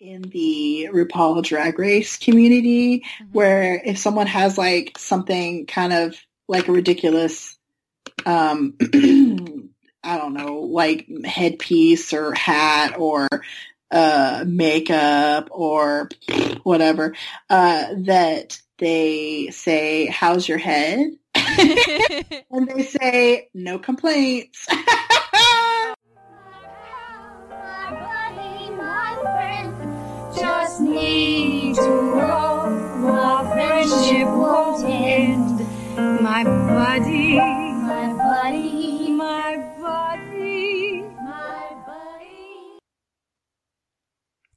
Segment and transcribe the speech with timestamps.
[0.00, 3.28] in the RuPaul Drag Race community Mhm.
[3.32, 6.16] where if someone has like something kind of
[6.48, 7.58] like a ridiculous,
[8.24, 8.74] um,
[10.04, 13.28] I don't know, like headpiece or hat or
[13.90, 16.08] uh, makeup or
[16.62, 17.14] whatever,
[17.48, 21.10] uh, that they say, how's your head?
[21.34, 24.66] and they say, no complaints.
[36.36, 42.78] My buddy, my buddy, my buddy, my buddy.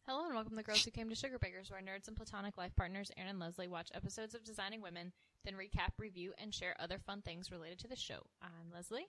[0.06, 2.76] Hello and welcome to Girls Who Came to Sugar Bakers, where nerds and platonic life
[2.76, 5.14] partners Erin and Leslie watch episodes of Designing Women,
[5.46, 8.26] then recap, review, and share other fun things related to the show.
[8.44, 9.08] I'm Leslie.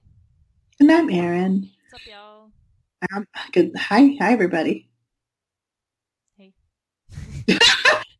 [0.79, 1.71] and I'm Erin.
[1.91, 2.51] What's up, y'all?
[3.13, 3.73] Um, good.
[3.77, 4.89] Hi, hi, everybody.
[6.37, 6.53] Hey.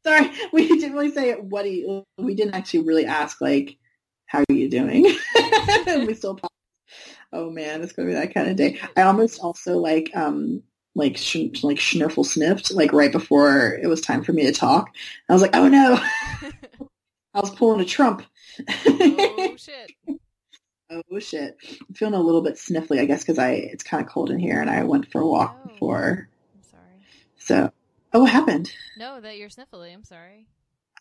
[0.05, 2.03] Sorry, we didn't really say what do you.
[2.19, 3.77] We didn't actually really ask like,
[4.31, 5.03] how are you doing?
[6.07, 6.39] we still.
[7.33, 8.79] Oh man, it's gonna be that kind of day.
[8.97, 10.63] I almost also like um
[10.95, 14.91] like sh- like schnurfle sniffed like right before it was time for me to talk.
[15.29, 15.99] I was like, oh no,
[17.35, 18.23] I was pulling a Trump.
[18.87, 19.91] oh shit.
[20.93, 21.57] Oh shit!
[21.89, 24.39] I'm feeling a little bit sniffly, I guess, because I it's kind of cold in
[24.39, 25.69] here, and I went for a walk Oh.
[25.69, 26.29] before.
[26.57, 27.05] I'm sorry.
[27.39, 27.73] So,
[28.13, 28.73] oh, what happened?
[28.97, 29.93] No, that you're sniffly.
[29.95, 30.47] I'm sorry.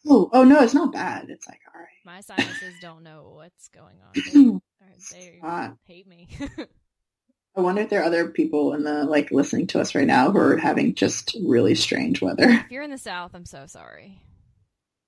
[0.07, 1.29] Oh, oh no, it's not bad.
[1.29, 1.87] It's like all right.
[2.05, 4.61] My sinuses don't know what's going on.
[5.11, 5.41] They, they
[5.85, 6.29] hate me.
[7.55, 10.31] I wonder if there are other people in the like listening to us right now
[10.31, 12.49] who are having just really strange weather.
[12.49, 14.21] if you're in the South, I'm so sorry.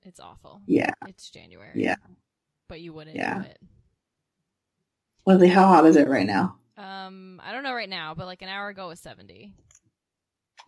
[0.04, 0.62] It's awful.
[0.66, 1.72] Yeah, It's January.
[1.76, 1.96] Yeah.
[2.68, 3.34] But you wouldn't Yeah.
[3.36, 3.60] know it.
[5.26, 6.58] Leslie, how hot is it right now?
[6.78, 9.54] Um, I don't know right now, but like an hour ago it was 70.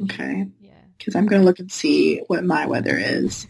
[0.03, 0.71] Okay, Yeah.
[0.97, 3.47] because I'm gonna look and see what my weather is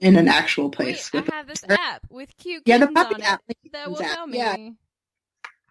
[0.00, 1.12] in an actual place.
[1.12, 3.42] Wait, with I have this app with cute yeah, the puppy app.
[3.72, 4.14] that will app.
[4.14, 4.56] tell me Yeah,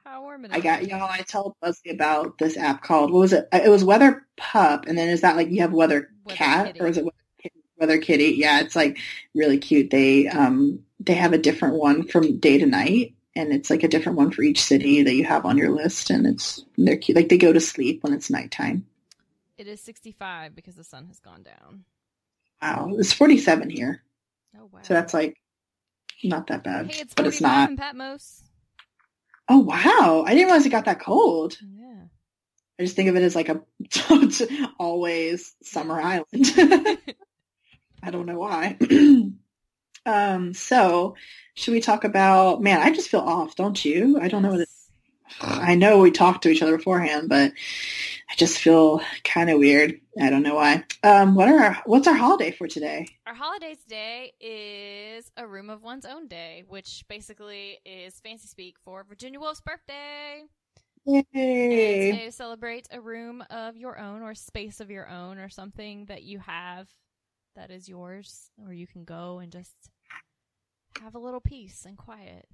[0.03, 0.57] how warm it is.
[0.57, 1.09] I got y'all.
[1.09, 3.47] I told Leslie about this app called what was it?
[3.51, 6.79] It was Weather Pup, and then is that like you have Weather, Weather Cat Kitty.
[6.79, 7.55] or is it Weather Kitty?
[7.79, 8.35] Weather Kitty?
[8.37, 8.97] Yeah, it's like
[9.35, 9.89] really cute.
[9.91, 13.87] They um they have a different one from day to night, and it's like a
[13.87, 17.15] different one for each city that you have on your list, and it's they're cute.
[17.15, 18.85] Like they go to sleep when it's nighttime.
[19.57, 21.83] It is 65 because the sun has gone down.
[22.61, 24.03] Wow, it's 47 here,
[24.57, 24.79] Oh wow.
[24.83, 25.37] so that's like
[26.23, 27.69] not that bad, Hey, it's but it's not.
[27.69, 28.43] in Patmos.
[29.49, 31.57] Oh wow, I didn't realize it got that cold.
[31.61, 32.05] Yeah.
[32.79, 33.61] I just think of it as like a
[34.79, 36.27] always summer island.
[38.03, 38.77] I don't know why.
[40.05, 41.15] um, so
[41.55, 44.19] should we talk about man, I just feel off, don't you?
[44.19, 44.76] I don't know what it, Yes.
[45.41, 47.51] I know we talked to each other beforehand, but
[48.29, 49.99] I just feel kind of weird.
[50.19, 50.83] I don't know why.
[51.03, 53.07] Um, what are our, what's our holiday for today?
[53.25, 58.75] Our holiday today is a room of one's own day, which basically is fancy speak
[58.83, 60.43] for Virginia Woolf's birthday.
[61.05, 62.25] Yay.
[62.25, 66.23] to celebrate a room of your own or space of your own or something that
[66.23, 66.89] you have
[67.55, 69.89] that is yours, or you can go and just
[71.01, 72.45] have a little peace and quiet.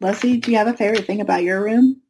[0.00, 2.00] Leslie, do you have a favorite thing about your room?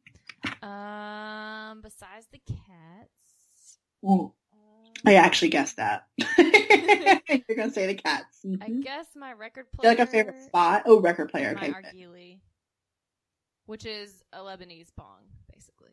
[0.61, 6.07] Um, besides the cats, Oh, um, I actually guessed that.
[6.37, 8.39] You're gonna say the cats.
[8.61, 8.83] I Mhm.
[8.83, 9.89] guess my record player.
[9.89, 10.83] like a favorite spot?
[10.85, 11.53] Oh, record player.
[11.53, 11.69] My Okay.
[11.69, 12.39] Argili,
[13.65, 15.91] which is a Lebanese bong, basically.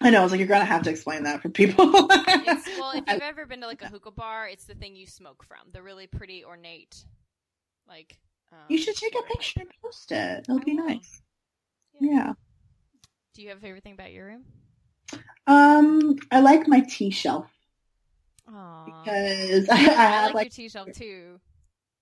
[0.00, 0.20] I know.
[0.20, 1.90] I was like, you're gonna have to explain that for people.
[2.10, 5.06] It's well, if you've ever been to like a hookah bar, it's the thing you
[5.06, 5.58] smoke from.
[5.72, 7.04] The really pretty ornate,
[7.88, 8.18] like.
[8.52, 10.46] Um, you should take a picture and post it.
[10.48, 10.86] It'll I be will.
[10.86, 11.22] nice.
[12.00, 12.10] Yeah.
[12.10, 12.32] Yeah.
[13.34, 14.44] Do you have a favorite thing about your room?
[15.46, 17.50] Um, I like my tea shelf
[18.50, 18.84] Aww.
[18.86, 21.40] because I, I I have like, like your tea shelf too.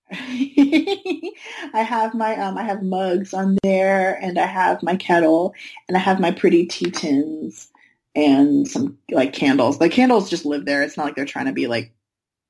[0.12, 5.54] I have my um I have mugs on there and I have my kettle
[5.88, 7.70] and I have my pretty tea tins
[8.14, 9.78] and some like candles.
[9.78, 10.82] The candles just live there.
[10.82, 11.93] It's not like they're trying to be like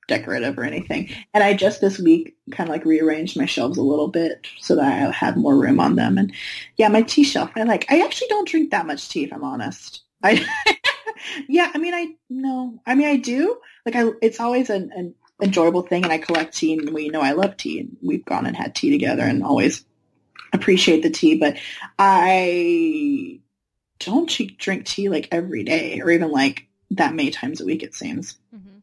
[0.06, 1.10] decorative or anything.
[1.32, 4.76] And I just this week kind of like rearranged my shelves a little bit so
[4.76, 6.18] that I had more room on them.
[6.18, 6.32] And
[6.76, 7.90] yeah, my tea shelf I like.
[7.90, 10.02] I actually don't drink that much tea if I'm honest.
[10.22, 10.44] I
[11.48, 12.80] yeah, I mean I no.
[12.86, 13.58] I mean I do.
[13.86, 17.20] Like I it's always an, an enjoyable thing and I collect tea and we know
[17.20, 19.84] I love tea and we've gone and had tea together and always
[20.52, 21.58] appreciate the tea but
[21.98, 23.40] I
[23.98, 24.28] don't
[24.58, 28.38] drink tea like every day or even like that many times a week it seems.
[28.50, 28.73] hmm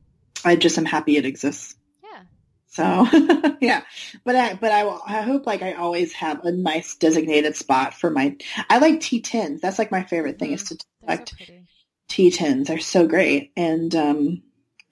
[0.44, 1.76] I just am happy it exists.
[2.04, 2.22] Yeah.
[2.68, 3.82] So yeah,
[4.24, 8.10] but I but I, I hope like I always have a nice designated spot for
[8.10, 8.38] my.
[8.70, 9.62] I like tea tins.
[9.62, 11.66] That's like my favorite thing is to so collect pretty.
[12.08, 12.68] tea tins.
[12.68, 14.44] They're so great, and um,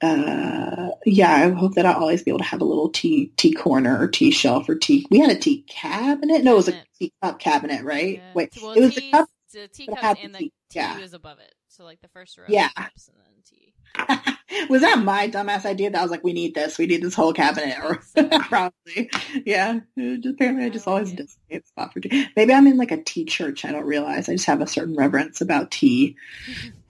[0.02, 3.54] uh, yeah, I hope that I'll always be able to have a little tea tea
[3.54, 5.06] corner or tea shelf or tea.
[5.10, 6.44] We had a tea cabinet.
[6.44, 8.16] No, it was a tea cup cabinet, right?
[8.18, 8.32] Yeah.
[8.34, 9.30] Wait, Well, it was the teas- cup.
[9.54, 11.00] the teacups the and the tea- tea yeah.
[11.00, 11.54] was above it.
[11.70, 12.66] So like the first row Yeah.
[12.68, 13.74] of cups and then tea.
[14.70, 15.90] was that my dumbass idea?
[15.90, 16.78] That I was like, we need this.
[16.78, 18.02] We need this whole cabinet, or
[18.42, 19.10] probably,
[19.46, 19.80] yeah.
[19.98, 22.28] Just- apparently, I just like always designate spot for tea.
[22.36, 23.66] Maybe I'm in like a tea church.
[23.66, 24.30] I don't realize.
[24.30, 26.16] I just have a certain reverence about tea.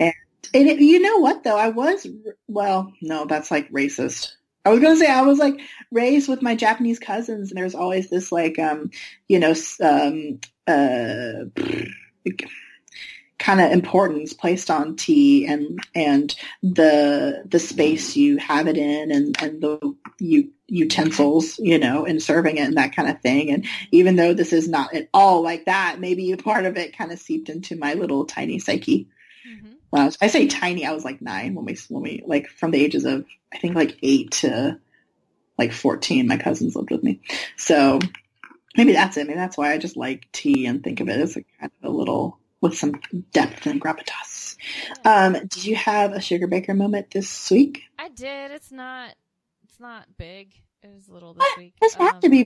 [0.51, 1.57] And it, you know what though?
[1.57, 2.07] I was
[2.48, 2.92] well.
[3.01, 4.31] No, that's like racist.
[4.66, 5.60] I was gonna say I was like
[5.92, 8.90] raised with my Japanese cousins, and there's always this like um,
[9.28, 11.46] you know, um, uh,
[13.39, 19.12] kind of importance placed on tea and and the the space you have it in
[19.12, 23.50] and and the u- utensils you know in serving it and that kind of thing.
[23.51, 26.97] And even though this is not at all like that maybe a part of it
[26.97, 29.07] kind of seeped into my little tiny psyche.
[29.44, 32.24] Hmm when I, was, I say tiny i was like nine when we when we
[32.24, 34.80] like from the ages of i think like eight to
[35.59, 37.19] like 14 my cousins lived with me.
[37.57, 38.00] So
[38.77, 39.27] maybe that's it.
[39.27, 41.94] Maybe that's why i just like tea and think of it as a kind of
[41.94, 43.00] a little with some
[43.32, 44.56] depth and gravitas
[45.06, 48.52] um did you have a sugar baker moment this week I did.
[48.52, 49.14] It's not.
[49.64, 50.54] It's not big.
[50.82, 51.74] It was little this week.
[51.82, 52.46] this have Um, to be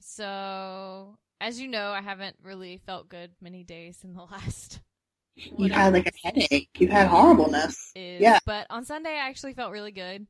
[0.00, 4.80] So, as you know, I haven't really felt good many days in the last.
[5.34, 8.20] you had like a headache you had horribleness is.
[8.20, 8.38] Yeah.
[8.46, 10.26] But on Sunday, I actually felt really good,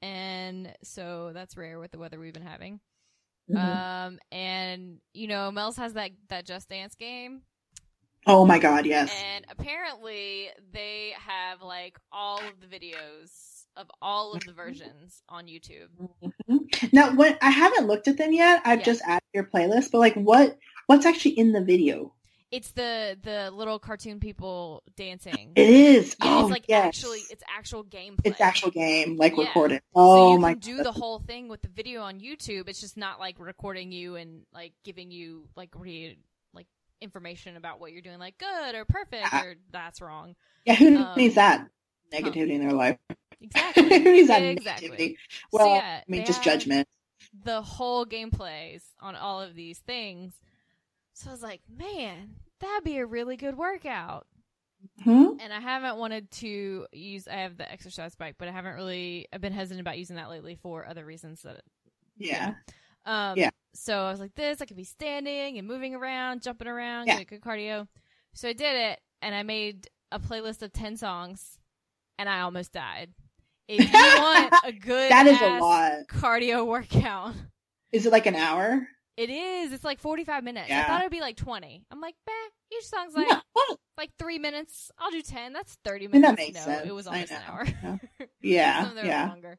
[0.00, 2.80] and so that's rare with the weather we've been having.
[3.50, 3.56] Mhm.
[3.58, 7.42] Um, and you know, Mel's has that that Just Dance game,
[8.26, 13.30] oh my god yes and apparently they have like all of the videos
[13.76, 15.88] of all of the versions on YouTube.
[16.50, 16.92] Mhm.
[16.92, 18.84] Now, when I haven't looked at them yet, I've Yeah.
[18.84, 19.90] just added your playlist.
[19.92, 20.58] But like, what
[20.88, 22.12] what's actually in the video?
[22.50, 25.52] It's the the little cartoon people dancing.
[25.56, 26.14] It is.
[26.22, 26.84] yeah, oh, it's like yes.
[26.84, 28.20] actually it's actual gameplay.
[28.26, 29.44] it's actual game, like Yeah.
[29.46, 29.80] recorded.
[29.94, 30.84] so Oh you my can do god.
[30.86, 32.68] the whole thing with the video on YouTube.
[32.68, 36.18] It's just not like recording you and like giving you like re
[37.02, 40.34] information about what you're doing, like good or perfect or that's wrong.
[40.64, 41.66] yeah, who um, needs that
[42.12, 42.98] negativity in their life?
[43.40, 43.82] Exactly.
[44.02, 44.88] who needs that exactly.
[44.90, 45.16] negativity?
[45.50, 46.86] So, Well, yeah, I mean, just judgment.
[47.44, 50.34] The whole gameplays on all of these things.
[51.14, 54.26] So I was like, man, that'd be a really good workout.
[55.04, 55.26] Hmm?
[55.38, 57.28] and I haven't wanted to use.
[57.28, 59.28] I have the exercise bike, but I haven't really.
[59.32, 61.42] I've been hesitant about using that lately for other reasons.
[61.42, 61.62] That
[62.16, 62.54] Yeah.
[63.06, 63.38] um.
[63.38, 63.50] Yeah.
[63.74, 64.60] So I was like, this.
[64.60, 67.22] I could be standing and moving around, jumping around, Yeah.
[67.24, 67.88] good cardio.
[68.34, 71.58] So I did it, and I made a playlist of ten songs,
[72.18, 73.10] and I almost died.
[73.68, 73.92] If you
[74.22, 75.92] want a good, That is a lot.
[76.08, 77.34] cardio workout,
[77.92, 78.86] Is it like an hour?
[79.16, 79.72] it is.
[79.72, 80.70] It's like forty five minutes.
[80.70, 81.84] I thought it'd be like twenty.
[81.90, 82.32] I'm like, bah.
[82.76, 83.40] Each song's like Yeah.
[83.54, 84.90] Well, like three minutes.
[84.98, 85.52] I'll do ten.
[85.52, 86.30] That's thirty mean, minutes.
[86.30, 86.88] that makes no, sense.
[86.88, 87.66] it was almost an hour.
[87.66, 87.96] Yeah.
[88.42, 88.88] Yeah.
[88.88, 89.28] of them are Yeah.
[89.28, 89.58] longer.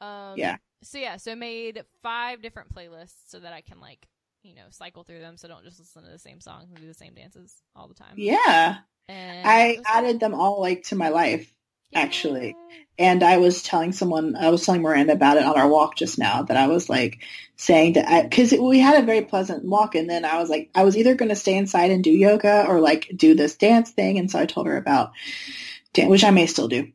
[0.00, 0.56] Um, Yeah.
[0.82, 4.06] So yeah, so I made five different playlists so that I can like
[4.42, 6.86] you know cycle through them, so don't just listen to the same songs and do
[6.86, 8.14] the same dances all the time.
[8.16, 8.78] Yeah.
[9.08, 11.52] And I added them all like to my life.
[11.94, 12.54] actually.
[12.98, 16.18] And I was telling someone, I was telling Miranda about it on our walk just
[16.18, 17.18] now, that I was like
[17.56, 20.84] saying that, because we had a very pleasant walk, and then I was like, I
[20.84, 24.18] was either going to stay inside and do yoga or like do this dance thing,
[24.18, 25.12] and so I told her about
[25.92, 26.92] dance, which I may still do,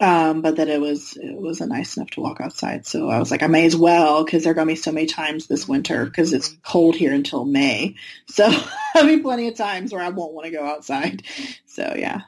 [0.00, 2.86] um, but that it was it was nice enough to walk outside.
[2.86, 5.06] So I was like, I may as well, because there are to be so many
[5.06, 8.48] times this winter, because it's cold here until May, so
[8.94, 11.22] there'll be plenty of times where I won't want to go outside.
[11.66, 12.22] So yeah.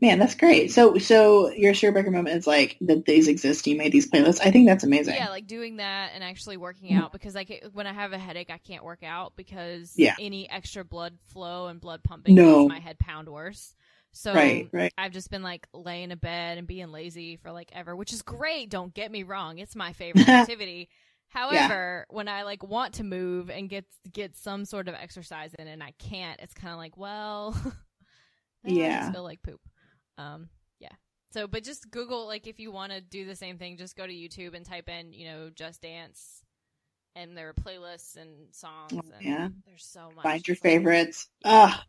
[0.00, 0.72] Man, that's great.
[0.72, 3.66] So, so your sugar breaker moment is like that these exist.
[3.66, 4.40] You made these playlists.
[4.40, 5.14] I think that's amazing.
[5.14, 6.98] Yeah, like doing that and actually working Mhm.
[6.98, 10.14] out because like when I have a headache, I can't work out because Yeah.
[10.18, 12.62] any extra blood flow and blood pumping No.
[12.62, 13.76] makes my head pound worse.
[14.12, 14.92] So right, right.
[14.98, 18.22] I've just been like laying in bed and being lazy for like ever, which is
[18.22, 18.70] great.
[18.70, 20.88] Don't get me wrong; it's my favorite activity.
[21.28, 25.66] However, when I like want to move and get get some sort of exercise in,
[25.66, 27.56] and I can't, it's kind of like, well,
[28.64, 29.00] I Yeah.
[29.00, 29.60] just feel like poop.
[30.18, 30.92] Um, yeah.
[31.32, 34.06] So, but just Google like if you want to do the same thing, just go
[34.06, 36.44] to YouTube and type in, you know, Just Dance,
[37.16, 38.92] and there are playlists and songs.
[38.98, 39.48] Oh, and yeah.
[39.66, 40.24] There's so much.
[40.24, 41.28] Find your favorites.
[41.44, 41.84] Ah,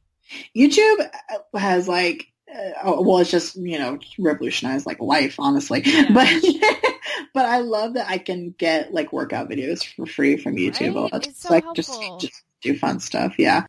[0.56, 1.10] YouTube
[1.53, 5.82] uh, has like, uh, oh, well, it's just you know revolutionized like life, honestly.
[5.86, 6.10] Yeah.
[6.13, 6.44] But
[7.34, 10.96] but I love that I can get like workout videos for free from YouTube.
[11.12, 11.25] Right?
[11.27, 12.18] It's so like just helpful.
[12.20, 13.36] just do fun stuff.
[13.39, 13.65] Yeah,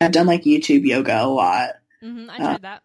[0.00, 1.70] I've done like YouTube yoga a lot.
[2.02, 2.82] Mhm, I Uh, that.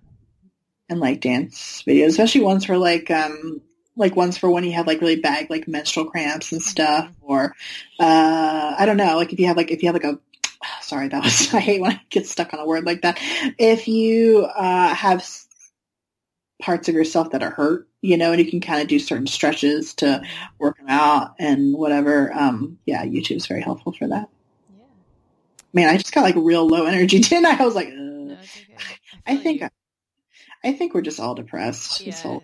[0.90, 3.62] and like dance videos, especially ones for like um
[3.96, 7.56] like ones for when you have like really bad like menstrual cramps and stuff, or
[8.00, 10.20] uh I don't know, like if you have like if you have like a
[10.88, 13.17] sorry that was I hate when I get stuck on a word like that.
[13.58, 15.27] If you uh have
[16.62, 19.27] parts of yourself that are hurt, you know, and you can kind of do certain
[19.27, 20.22] stretches to
[20.60, 22.34] work them out and whatever.
[22.34, 24.29] Um, yeah, YouTube's very helpful for that.
[24.75, 24.86] Yeah.
[25.74, 27.62] Man, I just got like real low energy, didn't I?
[27.62, 27.89] I was like.
[27.89, 28.98] No, okay.
[29.25, 29.70] I feel think you.
[30.63, 32.03] I think we're just all depressed.
[32.06, 32.44] This Yeah, whole,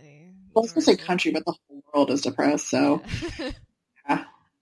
[0.54, 2.70] well, I was gonna say country, but the whole world is depressed.
[2.70, 3.04] So
[3.40, 3.52] Yeah.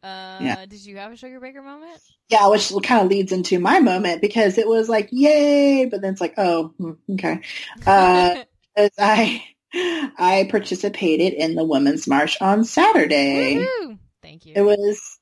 [0.03, 0.65] Uh, Yeah.
[0.65, 2.01] Did you have a sugar breaker moment?
[2.31, 6.13] yeah, which kind of leads into my moment because it was like yay, but then
[6.13, 7.41] it's like oh hmm, okay.
[7.85, 8.43] Uh,
[8.77, 9.43] As I
[9.73, 13.57] I participated in the Women's March on Saturday.
[13.57, 13.99] Woohoo!
[14.21, 14.53] Thank you.
[14.55, 15.19] It was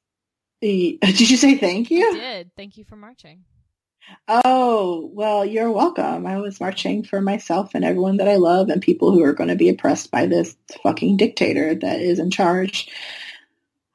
[0.62, 1.00] the.
[1.02, 2.14] Did you say thank I you?
[2.14, 2.52] did.
[2.56, 3.44] Thank you for marching.
[4.28, 6.26] Oh, well, you're welcome.
[6.26, 9.50] I was marching for myself and everyone that I love and people who are going
[9.50, 12.88] to be oppressed by this fucking dictator that is in charge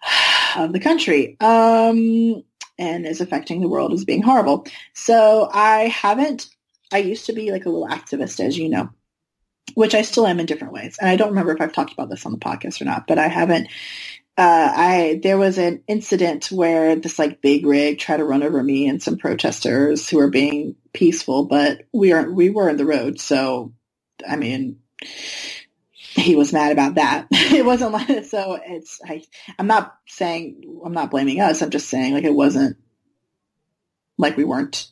[0.56, 2.42] of the country um,
[2.78, 4.66] and is affecting the world as being horrible.
[4.92, 6.48] So I haven't,
[6.92, 8.90] I used to be like a little activist, as you know,
[9.74, 10.98] which I still am in different ways.
[11.00, 13.18] And I don't remember if I've talked about this on the podcast or not, but
[13.18, 13.68] I haven't
[14.36, 18.60] uh, I there was an incident where this like big rig tried to run over
[18.62, 22.84] me and some protesters who were being peaceful, but we are we were in the
[22.84, 23.72] road, so
[24.28, 24.80] I mean,
[26.14, 27.26] he was mad about that.
[27.30, 28.58] it wasn't like so.
[28.64, 29.24] It's I
[29.58, 31.62] I'm not saying I'm not blaming us.
[31.62, 32.76] I'm just saying like it wasn't
[34.18, 34.90] like we weren't.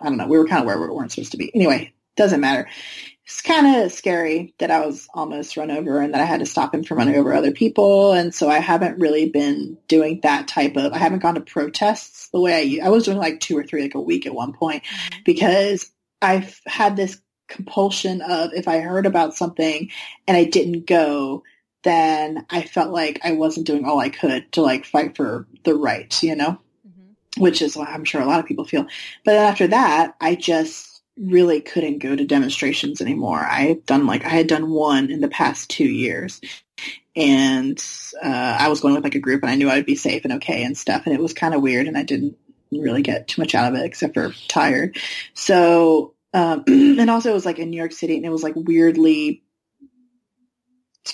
[0.00, 0.26] I don't know.
[0.26, 1.54] We were kind of where we weren't supposed to be.
[1.54, 2.68] Anyway, doesn't matter
[3.24, 6.46] it's kind of scary that I was almost run over and that I had to
[6.46, 8.12] stop him from running over other people.
[8.12, 12.28] And so I haven't really been doing that type of, I haven't gone to protests
[12.28, 14.52] the way I, I was doing like two or three, like a week at one
[14.52, 15.20] point mm-hmm.
[15.24, 15.90] because
[16.20, 19.90] I've had this compulsion of if I heard about something
[20.26, 21.42] and I didn't go,
[21.82, 25.74] then I felt like I wasn't doing all I could to like fight for the
[25.74, 26.58] right, you know,
[26.88, 27.40] Mhm.
[27.40, 28.86] which is what I'm sure a lot of people feel.
[29.24, 33.38] But after that, I just really couldn't go to demonstrations anymore.
[33.38, 36.40] I had done like I had done one in the past two years,
[37.14, 37.78] and
[38.22, 40.24] uh, I was going with like a group, and I knew I would be safe
[40.24, 41.02] and okay and stuff.
[41.04, 42.36] And it was kind of weird, and I didn't
[42.72, 44.98] really get too much out of it except for tired.
[45.34, 48.54] So, um, and also it was like in New York City, and it was like
[48.56, 49.42] weirdly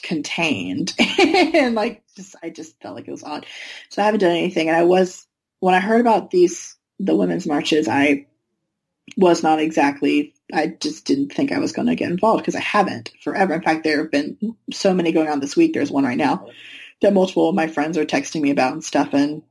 [0.02, 3.46] contained, and like just I just felt like it was odd.
[3.90, 5.26] So I haven't done anything, and I was
[5.60, 8.26] when I heard about these the women's marches, I
[9.16, 12.60] was not exactly I just didn't think I was going to get involved because I
[12.60, 13.54] haven't forever.
[13.54, 15.74] In fact, there have been so many going on this week.
[15.74, 16.48] There's one right now
[17.02, 19.42] that multiple of my friends are texting me about and stuff, and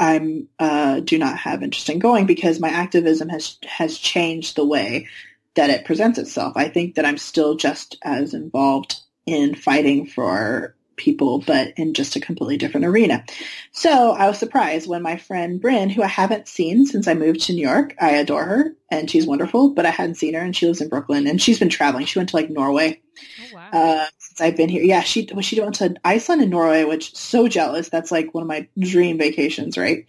[0.00, 4.66] I'm uh, do not have interest in going because my activism has has changed the
[4.66, 5.08] way
[5.54, 6.54] that it presents itself.
[6.56, 12.16] I think that I'm still just as involved in fighting for people, but in just
[12.16, 13.24] a completely different arena.
[13.72, 17.40] So I was surprised when my friend Bryn, who I haven't seen since I moved
[17.42, 20.54] to New York, I adore her and she's wonderful, but I hadn't seen her and
[20.54, 22.06] she lives in Brooklyn and she's been traveling.
[22.06, 23.00] She went to like Norway
[23.40, 23.70] Oh wow.
[23.72, 24.82] uh, since I've been here.
[24.82, 27.88] Yeah, she well, she went to Iceland and Norway, which so jealous.
[27.88, 30.06] That's like one of my dream vacations, right?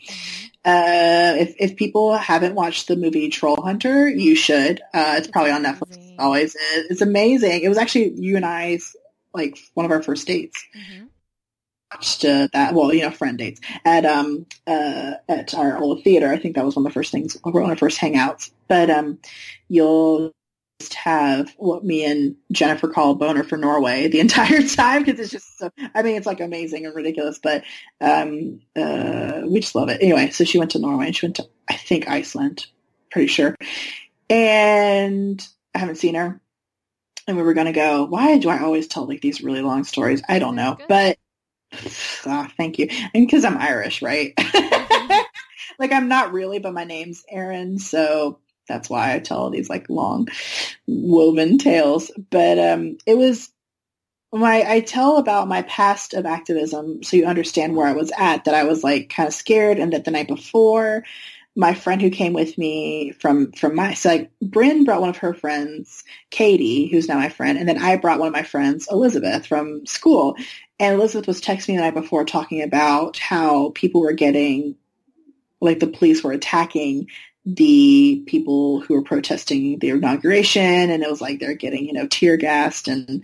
[0.63, 4.82] Uh, if if people haven't watched the movie Troll Hunter, you should.
[4.94, 5.98] Uh, it's probably on Netflix.
[5.98, 6.88] It always is.
[6.89, 7.62] It's amazing.
[7.62, 8.96] It was actually you and I's
[9.34, 10.63] like one of our first dates.
[10.75, 11.08] Mhm.
[11.94, 12.74] Watched uh, that.
[12.74, 16.32] Well, you know, friend dates at um uh at our old theater.
[16.32, 17.38] I think that was one of the first things.
[17.44, 18.50] One of our first hangouts.
[18.67, 19.20] But um,
[19.70, 20.34] you'll
[21.05, 25.58] have what me and Jennifer call boner for Norway the entire time because it's just
[25.58, 25.70] so.
[25.94, 27.63] I mean, it's like amazing and ridiculous, but
[28.01, 30.01] um, uh, we just love it.
[30.01, 32.65] Anyway, so she went to Norway and she went to I think Iceland,
[33.12, 33.55] pretty sure,
[34.29, 36.41] and I haven't seen her.
[37.27, 38.05] And we were gonna go.
[38.05, 40.22] Why do I always tell like these really long stories?
[40.27, 40.88] I don't know, Good.
[40.88, 41.17] but
[42.25, 42.88] ah, thank you.
[43.13, 44.34] And because I'm Irish, right?
[45.79, 49.69] like I'm not really, but my name's Erin, so that's why I tell all these
[49.69, 50.27] like long
[50.88, 52.12] woven tales.
[52.29, 53.51] But um, it was
[54.34, 58.45] my I tell about my past of activism, so you understand where I was at.
[58.45, 61.03] That I was like kind of scared, and that the night before,
[61.55, 65.17] my friend who came with me from from my so like Bryn brought one of
[65.17, 68.88] her friends, Katie, who's now my friend, and then I brought one of my friends,
[68.91, 70.36] Elizabeth, from school.
[70.77, 74.75] And Elizabeth was texting me the night before talking about how people were getting
[75.62, 77.07] like the police were attacking
[77.46, 82.08] the people who were protesting the inauguration and it was like they're getting, you know,
[82.08, 83.24] tear gassed and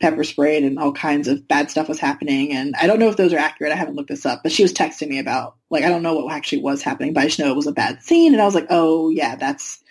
[0.00, 2.52] pepper sprayed and all kinds of bad stuff was happening.
[2.52, 3.72] And I don't know if those are accurate.
[3.72, 6.14] I haven't looked this up, but she was texting me about like, I don't know
[6.14, 8.32] what actually was happening, but I just know it was a bad scene.
[8.32, 9.82] And I was like, oh yeah, that's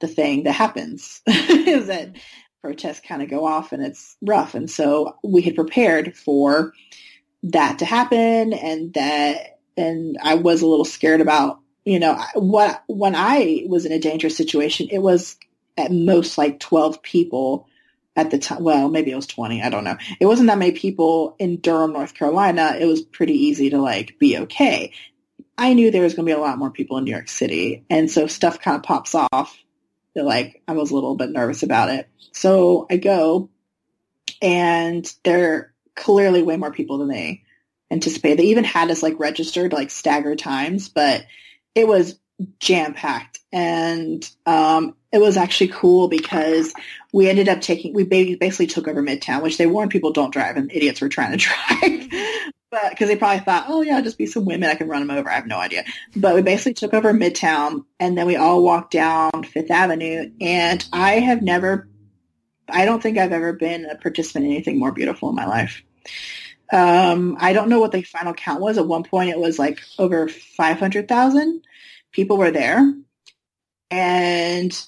[0.00, 2.18] the thing that happens is that mm-hmm.
[2.62, 4.54] protests kind of go off and it's rough.
[4.54, 6.72] And so we had prepared for
[7.42, 12.82] that to happen and that, and I was a little scared about, you know, what,
[12.86, 15.36] when I was in a dangerous situation, it was
[15.76, 17.68] at most like 12 people
[18.14, 18.62] at the time.
[18.62, 19.62] Well, maybe it was 20.
[19.62, 19.96] I don't know.
[20.20, 22.76] It wasn't that many people in Durham, North Carolina.
[22.78, 24.92] It was pretty easy to like be okay.
[25.56, 27.84] I knew there was going to be a lot more people in New York City.
[27.90, 29.56] And so stuff kind of pops off
[30.14, 32.08] like I was a little bit nervous about it.
[32.32, 33.48] So I go
[34.40, 37.42] and there are clearly way more people than they
[37.90, 38.38] anticipated.
[38.38, 41.24] They even had us like registered like staggered times, but
[41.74, 42.18] it was
[42.58, 46.72] jam packed and um, it was actually cool because
[47.12, 50.56] we ended up taking we basically took over midtown which they warned people don't drive
[50.56, 52.08] and idiots were trying to drive.
[52.70, 55.16] But because they probably thought oh yeah just be some women i can run them
[55.16, 55.84] over i have no idea.
[56.16, 60.84] But we basically took over midtown and then we all walked down fifth avenue and
[60.92, 61.88] i have never
[62.68, 65.82] i don't think i've ever been a participant in anything more beautiful in my life
[66.72, 69.80] um, i don't know what the final count was at one point it was like
[69.98, 71.62] over 500000
[72.12, 72.94] people were there
[73.90, 74.86] and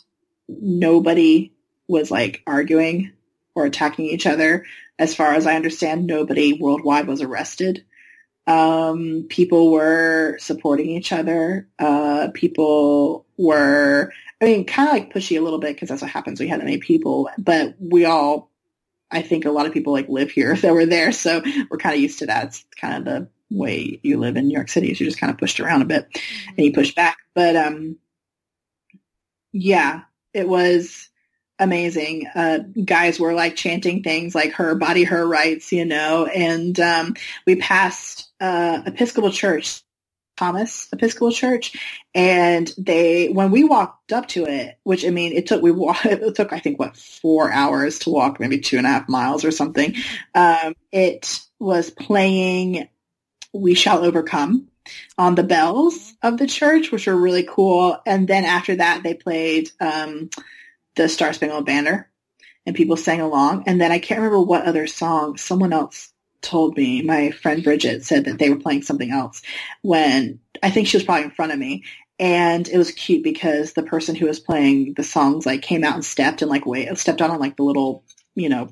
[0.49, 1.53] nobody
[1.89, 3.13] was like arguing
[3.55, 4.65] or attacking each other.
[4.99, 7.85] As far as I understand, nobody worldwide was arrested.
[8.47, 11.69] Um, people were supporting each other.
[11.79, 16.11] Uh, people were, I mean, kind of like pushy a little bit because that's what
[16.11, 16.41] happens.
[16.41, 18.51] We had that many people, but we all,
[19.15, 21.13] I think a lot of people like live here that were there.
[21.13, 22.47] So we're kind of used to that.
[22.47, 25.33] It's kind of the way you live in New York City is you're just kind
[25.33, 26.09] of pushed around a bit
[26.49, 27.19] and you push back.
[27.35, 27.97] But, um,
[29.53, 30.03] yeah,
[30.33, 31.09] it was
[31.59, 32.27] amazing.
[32.35, 37.15] Uh, guys were like chanting things like her body, her rights, you know, and, um,
[37.47, 39.83] we passed, uh, Episcopal Church,
[40.37, 41.77] Thomas Episcopal Church,
[42.15, 46.07] and they, when we walked up to it, which I mean, it took, we walked,
[46.07, 49.45] it took, I think, what, four hours to walk, maybe two and a half miles
[49.45, 49.95] or something.
[50.35, 52.89] Um, it was playing
[53.53, 54.69] We Shall Overcome
[55.17, 57.99] on the bells of the church, which were really cool.
[58.07, 60.31] And then after that, they played um,
[60.97, 62.11] the Star Spangled Banner,
[62.67, 63.65] and people sang along.
[63.67, 65.37] And then I can't remember what other song.
[65.37, 66.14] Someone else
[66.45, 67.03] told me.
[67.03, 69.43] My friend Bridget said that they were playing something else
[69.83, 71.85] when I think she was probably in front of me.
[72.21, 75.95] And it was cute because the person who was playing the songs like came out
[75.95, 78.05] and stepped and like wait stepped on like the little
[78.37, 78.69] you know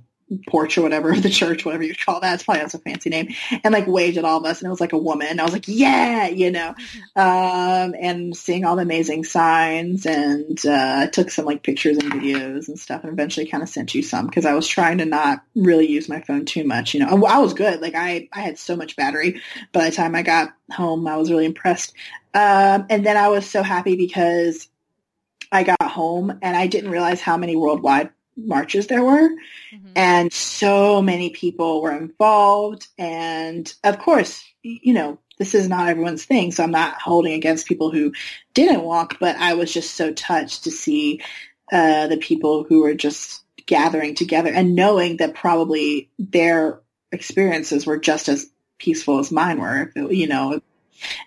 [0.49, 2.35] porch or whatever the church, whatever you call that.
[2.35, 3.29] It's probably has a fancy name.
[3.64, 5.40] And like waved at all of us and it was like a woman.
[5.40, 6.75] I was like, yeah, you know,
[7.16, 12.68] um, and seeing all the amazing signs and, uh, took some like pictures and videos
[12.68, 15.42] and stuff and eventually kind of sent you some because I was trying to not
[15.55, 16.95] really use my phone too much.
[16.95, 17.81] You know, I was good.
[17.81, 19.40] Like I, I had so much battery
[19.73, 21.07] by the time I got home.
[21.07, 21.92] I was really impressed.
[22.35, 24.68] Um, and then I was so happy because
[25.51, 29.92] I got home and I didn't realize how many worldwide marches there were mm-hmm.
[29.95, 36.25] and so many people were involved and of course you know this is not everyone's
[36.25, 38.12] thing so i'm not holding against people who
[38.55, 41.21] didn't walk but i was just so touched to see
[41.73, 46.81] uh, the people who were just gathering together and knowing that probably their
[47.12, 48.47] experiences were just as
[48.79, 50.61] peaceful as mine were you know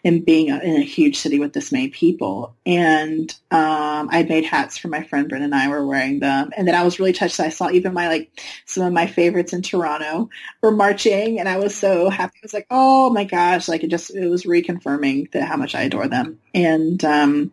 [0.04, 2.56] and being in a huge city with this many people.
[2.66, 6.52] And um, I made hats for my friend Brenda and I were wearing them.
[6.56, 7.40] And then I was really touched.
[7.40, 8.32] I saw even my like
[8.66, 10.30] some of my favorites in Toronto
[10.62, 12.38] were marching, and I was so happy.
[12.38, 13.68] I was like, oh my gosh!
[13.68, 16.40] Like it just it was reconfirming that how much I adore them.
[16.54, 17.52] And um,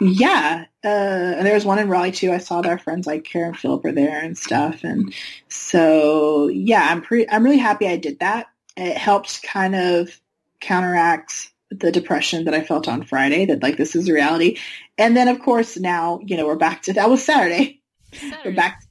[0.00, 2.32] yeah, uh, and there was one in Raleigh too.
[2.32, 4.84] I saw that our friends like Karen Philip were there and stuff.
[4.84, 5.14] And
[5.48, 7.30] so yeah, I'm pretty.
[7.30, 8.48] I'm really happy I did that.
[8.76, 10.20] It helped kind of
[10.62, 14.58] counteract the depression that I felt on Friday that like this is reality.
[14.96, 17.82] And then of course now, you know, we're back to that was Saturday.
[18.12, 18.40] Saturday.
[18.44, 18.82] We're back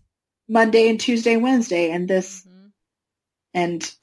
[0.48, 2.68] Monday and Tuesday and Wednesday and this mm-hmm.
[3.54, 3.96] and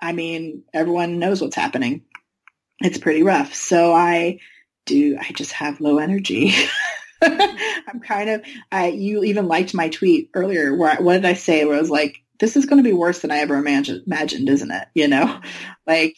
[0.00, 2.04] I mean everyone knows what's happening.
[2.80, 3.54] It's pretty rough.
[3.54, 4.40] So I
[4.86, 6.54] do I just have low energy.
[7.22, 11.64] I'm kind of I you even liked my tweet earlier where what did I say
[11.64, 14.48] where I was like this is going to be worse than I ever imagined, imagined
[14.48, 14.86] isn't it?
[14.94, 15.24] You know?
[15.24, 15.48] Mm-hmm.
[15.86, 16.16] Like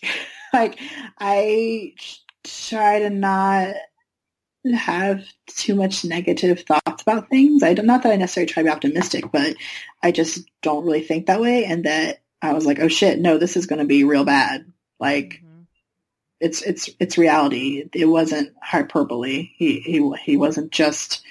[0.53, 0.79] like
[1.19, 1.95] I
[2.45, 3.75] try to not
[4.75, 7.63] have too much negative thoughts about things.
[7.63, 9.55] I don't, not that I necessarily try to be optimistic, but
[10.03, 11.65] I just don't really think that way.
[11.65, 14.71] And that I was like, oh shit, no, this is going to be real bad.
[14.99, 15.63] Like mm-hmm.
[16.41, 17.89] it's, it's, it's reality.
[17.95, 19.51] It wasn't hyperbole.
[19.57, 21.23] He, he, he wasn't just,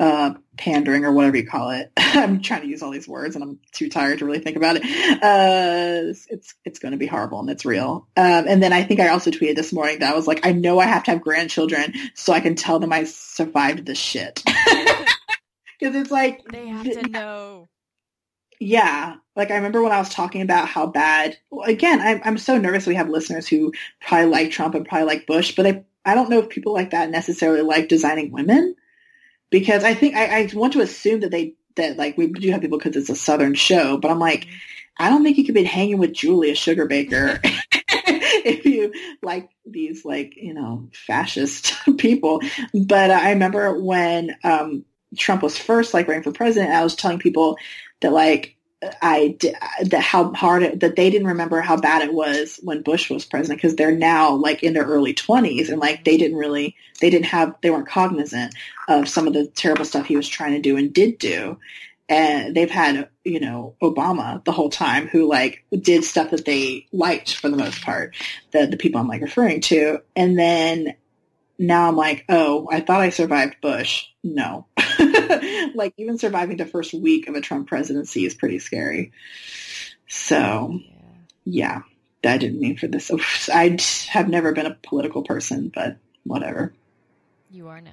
[0.00, 1.92] uh, pandering or whatever you call it.
[1.96, 4.76] I'm trying to use all these words and I'm too tired to really think about
[4.76, 4.82] it.
[4.82, 8.08] Uh, it's it's going to be horrible and it's real.
[8.16, 10.52] Um, and then I think I also tweeted this morning that I was like, I
[10.52, 14.42] know I have to have grandchildren so I can tell them I survived this shit.
[15.80, 17.68] Because it's like they have to know.
[18.58, 21.38] Yeah, like I remember when I was talking about how bad.
[21.50, 22.86] Well, again, I'm I'm so nervous.
[22.86, 26.28] We have listeners who probably like Trump and probably like Bush, but I I don't
[26.28, 28.74] know if people like that necessarily like designing women
[29.50, 32.60] because I think I, I want to assume that they that like we do have
[32.60, 34.46] people because it's a southern show, but I'm like,
[34.98, 37.40] I don't think you could be hanging with Julia Sugarbaker
[38.44, 42.40] if you like these like you know fascist people.
[42.74, 44.84] But I remember when um,
[45.16, 47.58] Trump was first like running for president, I was telling people
[48.00, 48.56] that like
[49.02, 49.36] I
[49.84, 53.26] that how hard it, that they didn't remember how bad it was when Bush was
[53.26, 57.10] president because they're now like in their early twenties and like they didn't really they
[57.10, 58.54] didn't have they weren't cognizant
[58.88, 61.58] of some of the terrible stuff he was trying to do and did do.
[62.08, 66.86] And they've had you know Obama the whole time who like did stuff that they
[66.90, 68.14] liked for the most part
[68.52, 70.00] the the people I'm like referring to.
[70.16, 70.94] And then
[71.58, 74.06] now I'm like oh I thought I survived Bush.
[74.24, 74.66] No
[75.74, 79.12] like even surviving the first week of a Trump presidency is pretty scary.
[80.08, 80.80] So
[81.44, 81.82] yeah,
[82.24, 83.10] I didn't mean for this.
[83.52, 86.72] I have never been a political person, but whatever.
[87.50, 87.92] You are now.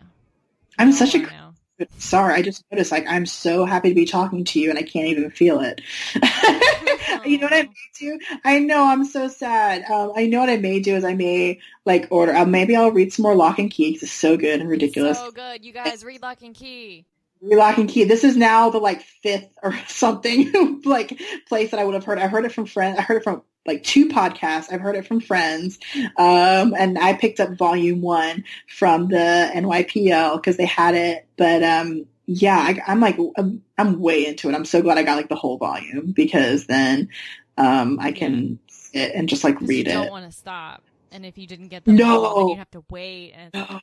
[0.77, 1.53] I'm you such a now.
[1.97, 2.35] sorry.
[2.35, 5.07] I just noticed like I'm so happy to be talking to you and I can't
[5.07, 5.81] even feel it.
[7.25, 8.19] you know what I may do?
[8.43, 9.89] I know I'm so sad.
[9.89, 12.35] Um, I know what I may do is I may like order.
[12.35, 15.17] Uh, maybe I'll read some more Locke & Key because it's so good and ridiculous.
[15.17, 17.05] So good, you guys read Locke & Key.
[17.41, 18.05] Locke & Key.
[18.05, 22.19] This is now the like fifth or something like place that I would have heard.
[22.19, 22.99] I heard it from friends.
[22.99, 24.71] I heard it from like two podcasts.
[24.71, 25.77] I've heard it from friends.
[26.15, 31.27] Um, and I picked up volume one from the NYPL because they had it.
[31.35, 34.55] But um, yeah, I, am like I'm, I'm, way into it.
[34.55, 37.09] I'm so glad I got like the whole volume because then
[37.57, 39.95] um, I can sit and just like read you it.
[39.95, 40.83] Don't want to stop.
[41.11, 43.33] And if you didn't get the no, whole, you have to wait.
[43.33, 43.53] And.
[43.69, 43.79] Like, no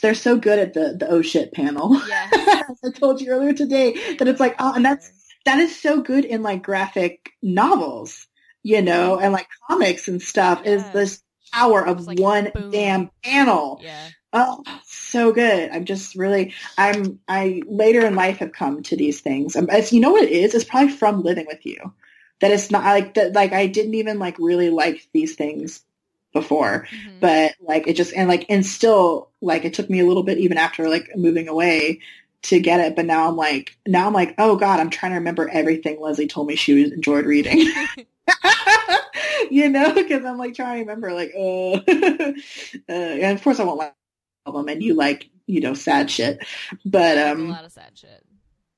[0.00, 2.00] they're so good at the the oh shit panel.
[2.08, 2.28] Yeah.
[2.32, 5.10] I told you earlier today that it's like oh, and that's
[5.44, 8.26] that is so good in like graphic novels,
[8.62, 10.62] you know, and like comics and stuff.
[10.64, 10.72] Yeah.
[10.72, 12.70] Is this power of like one boom.
[12.70, 13.80] damn panel?
[13.82, 14.08] Yeah.
[14.32, 15.70] Oh, so good.
[15.70, 19.54] I'm just really, I'm, I later in life have come to these things.
[19.54, 20.54] Um, it's, you know what it is?
[20.54, 21.92] It's probably from living with you.
[22.40, 25.82] That it's not like that, like I didn't even like really like these things
[26.34, 27.20] before, mm-hmm.
[27.20, 30.36] but like it just and like and still like it took me a little bit
[30.36, 32.00] even after like moving away
[32.42, 32.94] to get it.
[32.94, 36.26] But now I'm like now I'm like oh god, I'm trying to remember everything Leslie
[36.26, 37.66] told me she enjoyed reading.
[39.50, 41.74] you know, because I'm like trying to remember like oh,
[42.88, 43.94] uh and of course I won't like
[44.46, 46.44] album and you like you know sad shit,
[46.84, 48.24] but um a lot of sad shit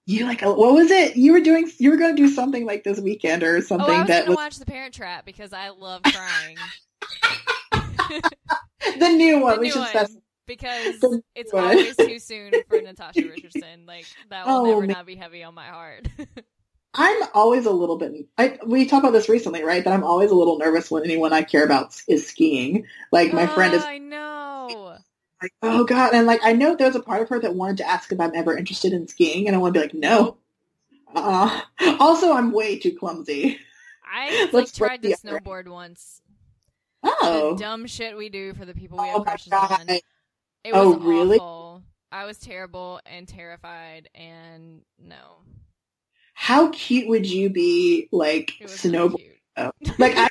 [0.06, 2.84] you like what was it you were doing you were going to do something like
[2.84, 5.70] this weekend or something oh, I was that was watch the parent trap because i
[5.70, 6.56] love crying
[8.98, 9.54] the new one.
[9.54, 10.20] The we new should one, specify.
[10.46, 11.04] because
[11.34, 11.64] it's one.
[11.64, 13.86] always too soon for Natasha Richardson.
[13.86, 14.88] Like that will oh, never man.
[14.88, 16.08] not be heavy on my heart.
[16.98, 18.26] I'm always a little bit.
[18.38, 19.84] I, we talked about this recently, right?
[19.84, 22.86] That I'm always a little nervous when anyone I care about is skiing.
[23.12, 23.84] Like my oh, friend is.
[23.84, 24.96] I know.
[25.42, 27.88] Like oh god, and like I know there's a part of her that wanted to
[27.88, 30.38] ask if I'm ever interested in skiing, and I want to be like no.
[31.14, 31.60] Uh,
[32.00, 33.58] also, I'm way too clumsy.
[34.10, 36.22] I like, tried to snowboard once
[37.06, 37.54] Oh.
[37.54, 39.88] The dumb shit we do for the people we oh have oh crushes on.
[39.88, 40.02] It
[40.72, 41.38] oh, was oh, really?
[41.38, 41.82] awful.
[42.10, 45.42] I was terrible and terrified and no.
[46.34, 49.32] How cute would you be like snowboard?
[49.56, 49.70] Oh.
[49.98, 50.28] like I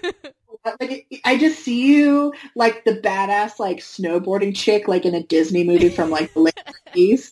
[0.79, 5.63] like I just see you like the badass like snowboarding chick like in a Disney
[5.63, 6.59] movie from like the late
[6.95, 7.31] 90s.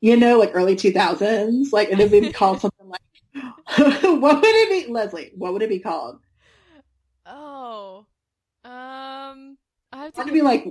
[0.00, 1.72] You know, like early 2000s.
[1.72, 3.00] Like and it'd be called something like
[3.76, 6.18] what would it be Leslie, what would it be called?
[7.24, 8.06] Oh.
[8.64, 9.58] Um,
[9.92, 10.66] I have to, to be like,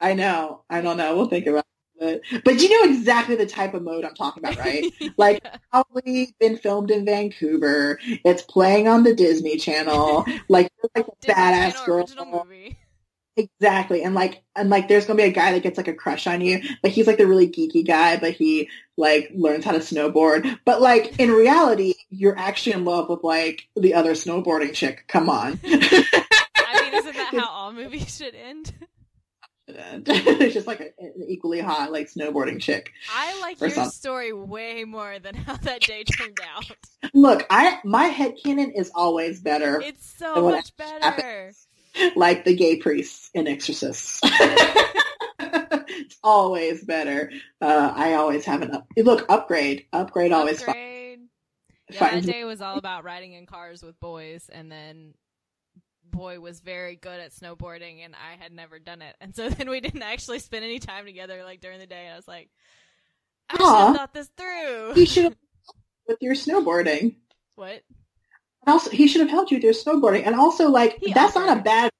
[0.00, 1.16] I know, I don't know.
[1.16, 1.64] We'll think about
[1.98, 2.22] it.
[2.44, 4.84] But you know exactly the type of mode I'm talking about, right?
[5.16, 7.98] like probably been filmed in Vancouver.
[8.02, 10.26] It's playing on the Disney Channel.
[10.48, 12.06] like you're like a Disney badass girl.
[13.36, 14.04] Exactly.
[14.04, 16.40] And like and like there's gonna be a guy that gets like a crush on
[16.40, 16.62] you.
[16.82, 20.58] Like he's like the really geeky guy, but he like learns how to snowboard.
[20.64, 25.04] But like in reality, you're actually in love with like the other snowboarding chick.
[25.08, 25.58] Come on.
[27.34, 28.72] how all movies should end?
[29.66, 32.92] it's just like a, an equally hot like snowboarding chick.
[33.14, 36.70] I like your story way more than how that day turned out.
[37.14, 39.80] Look, I my head canon is always better.
[39.80, 41.52] It's so much better.
[42.16, 44.20] Like the gay priests in Exorcist.
[45.38, 47.30] it's always better.
[47.60, 48.86] Uh, I always have an up.
[48.96, 50.60] Look, upgrade, upgrade, always.
[50.60, 51.20] Upgrade.
[51.90, 55.14] Yeah, that day was all about riding in cars with boys, and then
[56.14, 59.16] boy was very good at snowboarding and I had never done it.
[59.20, 62.04] And so then we didn't actually spend any time together like during the day.
[62.06, 62.50] And I was like,
[63.50, 64.94] I should have thought this through.
[64.94, 65.36] He should have
[66.08, 67.16] with your snowboarding.
[67.56, 67.82] What?
[68.66, 70.26] And also, he should have helped you with your snowboarding.
[70.26, 71.46] And also, like, he that's offered.
[71.46, 71.90] not a bad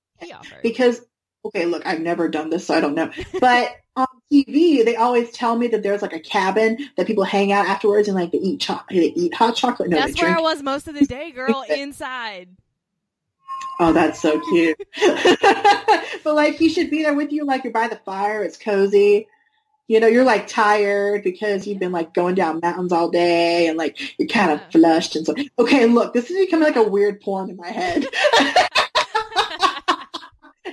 [0.63, 1.03] because
[1.45, 3.11] okay, look, I've never done this, so I don't know.
[3.41, 7.53] But on TV, they always tell me that there's like a cabin that people hang
[7.53, 9.91] out afterwards and like they eat cho- they eat hot chocolate.
[9.91, 11.65] No, That's where I was most of the day, girl.
[11.69, 12.49] inside.
[13.81, 14.79] Oh, that's so cute.
[16.25, 17.45] but like, he should be there with you.
[17.45, 18.43] Like, you're by the fire.
[18.43, 19.27] It's cozy.
[19.87, 23.77] You know, you're like tired because you've been like going down mountains all day and
[23.77, 24.71] like you're kind of Yeah.
[24.71, 25.35] flushed and so.
[25.59, 28.03] Okay, look, this is becoming like a weird porn in my head.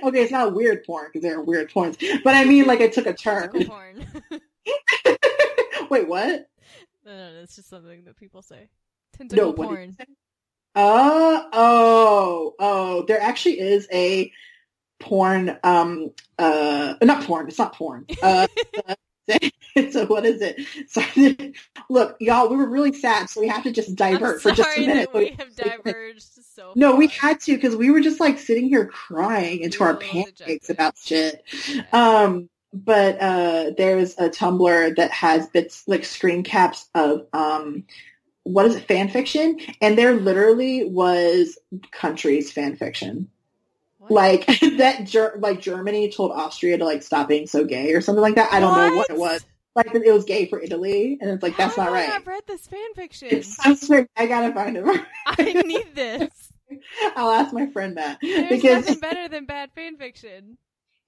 [0.03, 2.79] okay, it's not a weird porn because there are weird porns, but I mean like
[2.79, 3.51] it took a turn.
[5.89, 6.47] Wait, what?
[7.05, 8.69] no, no, no, it's just something that people say.
[9.19, 9.97] No, Tentacle you porn.
[10.75, 14.31] Uh, oh, oh, there actually is a
[14.99, 18.05] porn, um, uh, not porn, it's not porn.
[18.21, 18.47] Uh,
[19.91, 20.61] so what is it?
[20.87, 21.53] Sorry.
[21.89, 24.81] Look, y'all, we were really sad, so we have to just divert for just a
[24.81, 25.09] minute.
[25.13, 28.85] we have diverged so No, we had to because we were just like sitting here
[28.85, 31.43] crying into We our pancakes about shit.
[31.67, 31.83] Yeah.
[31.91, 37.83] Um, but uh, there's a Tumblr that has bits like screen caps of um,
[38.43, 41.57] what is it, fan fiction, and there literally was
[41.91, 43.29] countries fan fiction,
[43.99, 44.11] What?
[44.11, 44.45] like
[44.77, 45.05] that.
[45.05, 48.51] Ger- like Germany told Austria to like stop being so gay or something like that.
[48.51, 49.45] I don't know what it was.
[49.73, 52.09] Like it was gay for Italy, and it's like that's How not right.
[52.09, 53.29] I not read this fan fiction.
[53.31, 54.07] It's sweet.
[54.17, 54.85] I gotta find it.
[55.27, 56.51] I need this.
[57.15, 60.57] I'll ask my friend Matt There's because nothing better than bad fan fiction.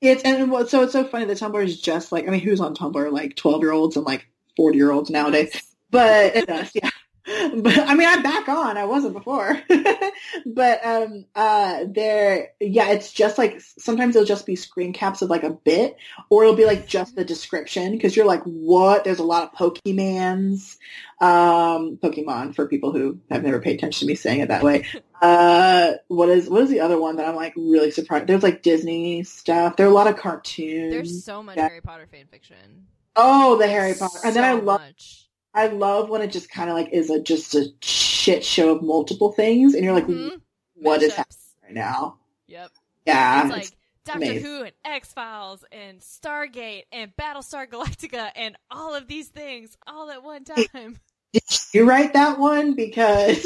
[0.02, 1.26] It's and what so it's so funny.
[1.26, 3.12] The Tumblr is just like I mean, who's on Tumblr?
[3.12, 5.62] Like twelve year olds and like forty year olds nowadays.
[5.90, 6.90] But it does, yeah.
[7.26, 8.78] But I mean, I'm back on.
[8.78, 9.62] I wasn't before.
[10.46, 15.30] but um, uh, there, yeah, it's just like sometimes it'll just be screen caps of
[15.30, 15.96] like a bit,
[16.30, 19.04] or it'll be like just the description because you're like, what?
[19.06, 20.78] There's a lot of Pokemans,
[21.22, 24.86] um, Pokemon for people who have never paid attention to me saying it that way.
[25.24, 28.28] Uh, what is what is the other one that I'm like really surprised?
[28.28, 29.78] There's like Disney stuff.
[29.78, 30.92] There are a lot of cartoons.
[30.92, 31.56] There's so much.
[31.56, 32.88] Harry Potter fan fiction.
[33.16, 35.23] oh, the Harry Potter, and then I love much.
[35.54, 38.82] I love when it just kind of like is a just a shit show of
[38.82, 40.42] multiple things, and you're like, Mhm.
[40.76, 42.18] what is happening right now?
[42.48, 42.72] Yep.
[43.06, 43.70] Yeah, It's like
[44.06, 44.44] Doctor amazing.
[44.44, 50.10] Who and X Files and Stargate and Battlestar Galactica and all of these things all
[50.12, 50.98] at one time.
[51.32, 52.74] did you write that one?
[52.76, 53.46] Because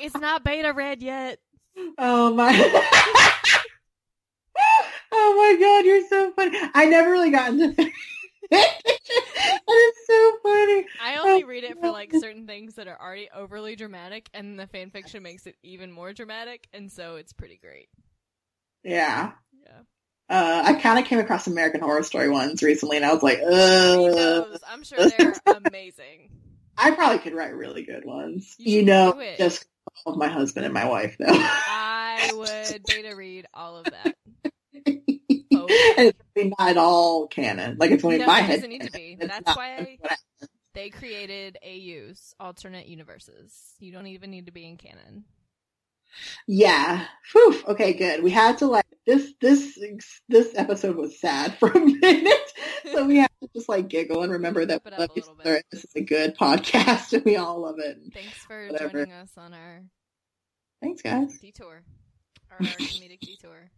[0.00, 1.38] it's not beta read yet.
[1.98, 2.50] oh my,
[5.12, 6.58] oh my god, you're so funny.
[6.74, 7.90] I never really got into.
[8.50, 10.86] That is so funny.
[11.02, 14.66] I only read it for like certain things that are already overly dramatic, and the
[14.66, 17.88] fan fiction makes it even more dramatic, and so it's pretty great.
[18.82, 19.32] Yeah.
[19.64, 19.80] Yeah.
[20.30, 23.38] Uh, I kind of came across American Horror Story ones recently, and I was like,
[23.38, 24.58] uh.
[24.68, 25.34] I'm sure they're
[25.66, 26.30] amazing.
[26.76, 28.54] I probably could write really good ones.
[28.58, 29.64] You You, know, just
[30.06, 31.26] of my husband and my wife, though.
[31.28, 34.16] I would beta read all of that.
[35.50, 37.76] And it's really not at all canon.
[37.78, 38.54] Like it's only No, my it head.
[38.56, 39.16] doesn't need to be.
[39.20, 39.98] It's That's why-
[40.74, 43.74] They created AUs, alternate universes.
[43.80, 45.24] You don't even need to be in canon.
[46.46, 47.04] Yeah.
[47.32, 47.62] Whew.
[47.68, 48.22] Okay, good.
[48.22, 49.78] We had to like this this
[50.28, 52.52] this episode was sad for a minute.
[52.92, 55.62] So we have to just like giggle and remember that we love each other.
[55.70, 57.98] This is a good podcast and we all love it.
[58.14, 59.04] Thanks for Whatever.
[59.04, 59.82] joining us on our
[60.80, 61.38] Thanks guys.
[61.40, 61.82] detour,
[62.50, 63.70] our comedic detour.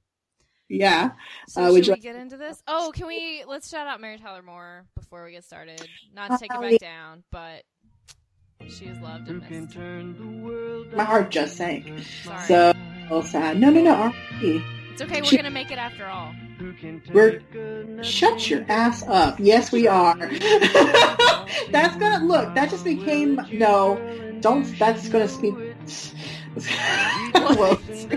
[0.71, 1.11] Yeah.
[1.49, 2.63] So Uh, should would you we get into this?
[2.69, 3.43] Oh, can we?
[3.47, 5.87] Let's shout out Mary Tyler Moore before we get started.
[6.15, 7.65] Not to take it back down, but
[8.69, 10.95] she is loved and missed.
[10.97, 11.87] My heart just sank.
[12.23, 12.45] Sorry.
[12.47, 12.73] So
[13.09, 13.59] so sad.
[13.61, 14.63] No no no R.I.P.
[14.93, 15.21] It's okay.
[15.21, 16.33] We're she- gonna make it after all.
[17.13, 17.43] We're
[18.05, 19.41] shut your ass up.
[19.41, 20.17] Yes we are.
[21.71, 23.99] that's gonna look, that just became no,
[24.41, 25.55] don't that's gonna speak
[27.35, 27.71] Whoa.
[27.73, 28.09] I just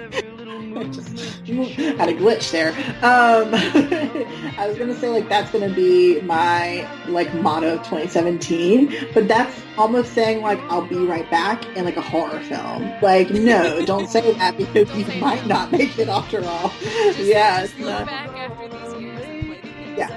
[1.98, 2.70] had a glitch there.
[3.04, 3.54] Um,
[4.58, 9.62] I was gonna say like that's gonna be my like motto of 2017, but that's
[9.78, 12.92] almost saying like I'll be right back in like a horror film.
[13.02, 16.70] Like no, don't say that because you might not make it after all.
[16.82, 18.06] Just, yeah, just not.
[18.06, 20.10] back after these years and play the theme Yeah.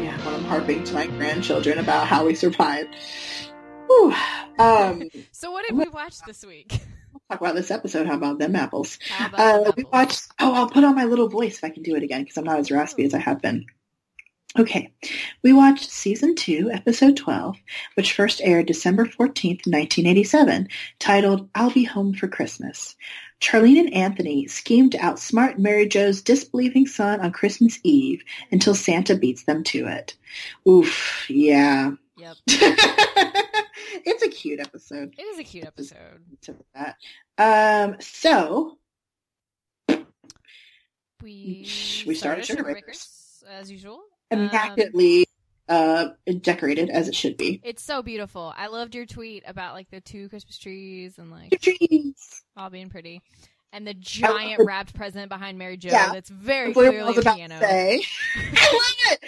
[0.00, 2.94] Yeah, when I'm harping to my grandchildren about how we survived.
[4.58, 6.80] Um, So what did we watch this week?
[7.30, 8.06] Talk about this episode.
[8.06, 8.98] How about them apples?
[9.20, 9.92] About Uh, the we apples?
[9.92, 10.22] watched.
[10.38, 12.44] Oh, I'll put on my little voice if I can do it again because I'm
[12.44, 13.66] not as raspy as I have been.
[14.58, 14.92] Okay,
[15.42, 17.56] we watched season two, episode 12,
[17.94, 22.94] which first aired December 14th, 1987, titled I'll Be Home for Christmas.
[23.40, 29.14] Charlene and Anthony scheme to outsmart Mary Jo's disbelieving son on Christmas Eve until Santa
[29.16, 30.16] beats them to it.
[30.68, 31.92] Oof, yeah.
[32.18, 32.36] Yep.
[34.04, 36.22] it's a cute episode It is a cute episode.
[36.42, 36.96] to that.
[37.38, 38.78] Um, so
[41.22, 41.68] We
[42.06, 43.44] We started Sugar Sugar Bakers.
[43.48, 44.00] as usual.
[44.30, 45.26] Um, Immaculately
[45.68, 46.08] uh,
[46.40, 47.60] decorated as it should be.
[47.62, 48.52] it's so beautiful.
[48.56, 52.42] I loved your tweet about like the two Christmas trees and like Trees.
[52.56, 53.22] all being pretty,
[53.72, 55.90] and the giant wrapped present behind Mary Jo.
[55.90, 56.12] Yeah.
[56.12, 57.54] That's very I clearly was a about piano.
[57.54, 58.02] to say.
[58.36, 59.20] I love it.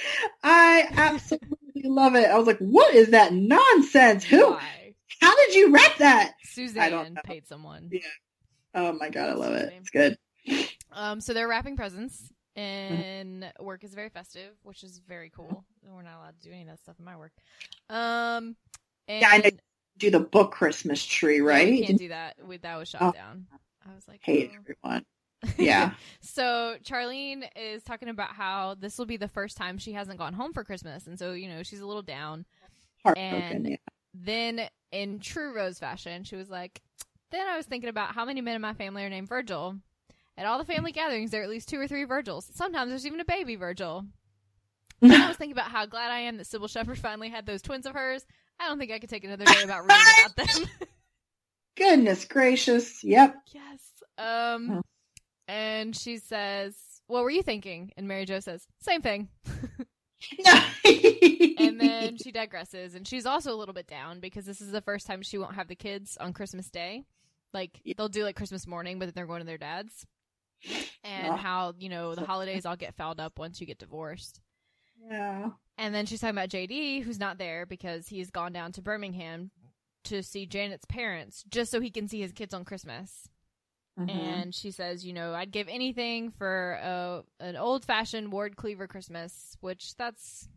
[0.43, 2.29] I absolutely love it.
[2.31, 4.25] I was like, what is that nonsense?
[4.25, 4.51] Who?
[4.53, 4.95] Why?
[5.21, 6.33] How did you wrap that?
[6.43, 7.89] Suzanne paid someone.
[7.93, 8.01] Yeah.
[8.75, 9.73] Oh my god, I love it.
[9.79, 10.19] It's good.
[10.93, 12.95] Um, so they're wrapping presents, Mm-hmm.
[12.95, 15.65] and work is very festive, which is very cool.
[15.83, 17.33] We're not allowed to do any of that stuff in my work.
[17.91, 18.55] Um,
[19.09, 19.51] and Yeah, I know.
[19.99, 21.69] Do the book Christmas tree, yeah, right?
[21.69, 22.37] we can't do that.
[22.45, 23.11] We, that was shut Oh.
[23.13, 23.47] down.
[23.89, 24.59] I was like, Hate oh.
[24.61, 25.05] everyone.
[25.59, 25.93] Yeah.
[26.21, 30.33] so Charlene is talking about how this will be the first time she hasn't gone
[30.35, 32.45] home for Christmas, and so you know she's a little down.
[33.17, 33.77] And- yeah.
[34.17, 34.61] Then,
[34.93, 36.81] in true Rose fashion, she was like,
[37.33, 39.77] "Then I was thinking about how many men in my family are named Virgil.
[40.37, 42.49] At all the family gatherings, there are at least two or three Virgils.
[42.55, 44.05] Sometimes there's even a baby Virgil.
[45.01, 47.61] Then I was thinking about how glad I am that Cybill Shepherd finally had those
[47.61, 48.25] twins of hers.
[48.59, 50.89] I don't think I could take another day about reading about them.
[51.77, 53.03] Goodness gracious.
[53.03, 53.35] Yep.
[53.53, 53.81] yes.
[54.17, 54.81] Um.
[55.49, 56.75] And she says,
[57.07, 59.29] "What were you thinking?" And Mary Jo says, "Same thing."
[60.89, 64.81] and then she digresses and she's also a little bit down because this is the
[64.81, 67.05] first time she won't have the kids on christmas day
[67.53, 70.07] like they'll do like christmas morning but then they're going to their dad's
[71.03, 71.37] and Yeah.
[71.37, 74.41] how you know the holidays all get fouled up once you get divorced
[75.11, 75.51] yeah.
[75.77, 79.51] and then she's talking about jd who's not there because he's gone down to birmingham
[80.05, 83.29] to see janet's parents just so he can see his kids on christmas
[83.99, 84.11] Mhm.
[84.11, 88.89] and she says, you know, I'd give anything for a, an old fashioned Ward Cleaver
[88.89, 90.49] Christmas, which that's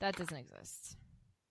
[0.00, 0.96] that doesn't exist.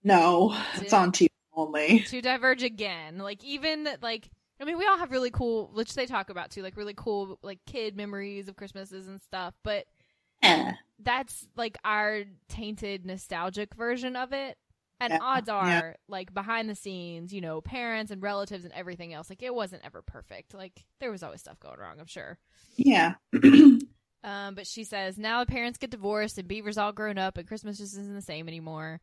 [0.02, 2.00] no, it's on TV only.
[2.08, 4.28] To diverge again, like even like
[4.60, 7.38] I mean, we all have really cool, which they talk about too, like really cool
[7.42, 9.86] like kid memories of Christmases and stuff, but
[10.42, 10.72] Eh.
[10.98, 14.58] that's like our tainted nostalgic version of it.
[14.98, 15.92] And Yeah, odds are, yeah.
[16.08, 19.84] like behind the scenes, you know, parents and relatives and everything else, like it wasn't
[19.84, 20.54] ever perfect.
[20.54, 22.38] Like there was always stuff going wrong, I'm sure.
[22.76, 23.14] Yeah.
[24.24, 27.46] Um, but she says now the parents get divorced and Beaver's all grown up and
[27.46, 29.00] Christmas just isn't the same anymore.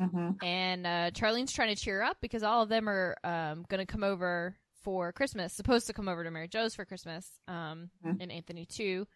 [0.00, 0.36] Mhm.
[0.40, 3.86] And uh, Charlene's trying to cheer up because all of them are um, going to
[3.92, 8.18] come over for Christmas, supposed to come over to Mary Jo's for Christmas, um, Mhm.
[8.20, 9.08] and Anthony too.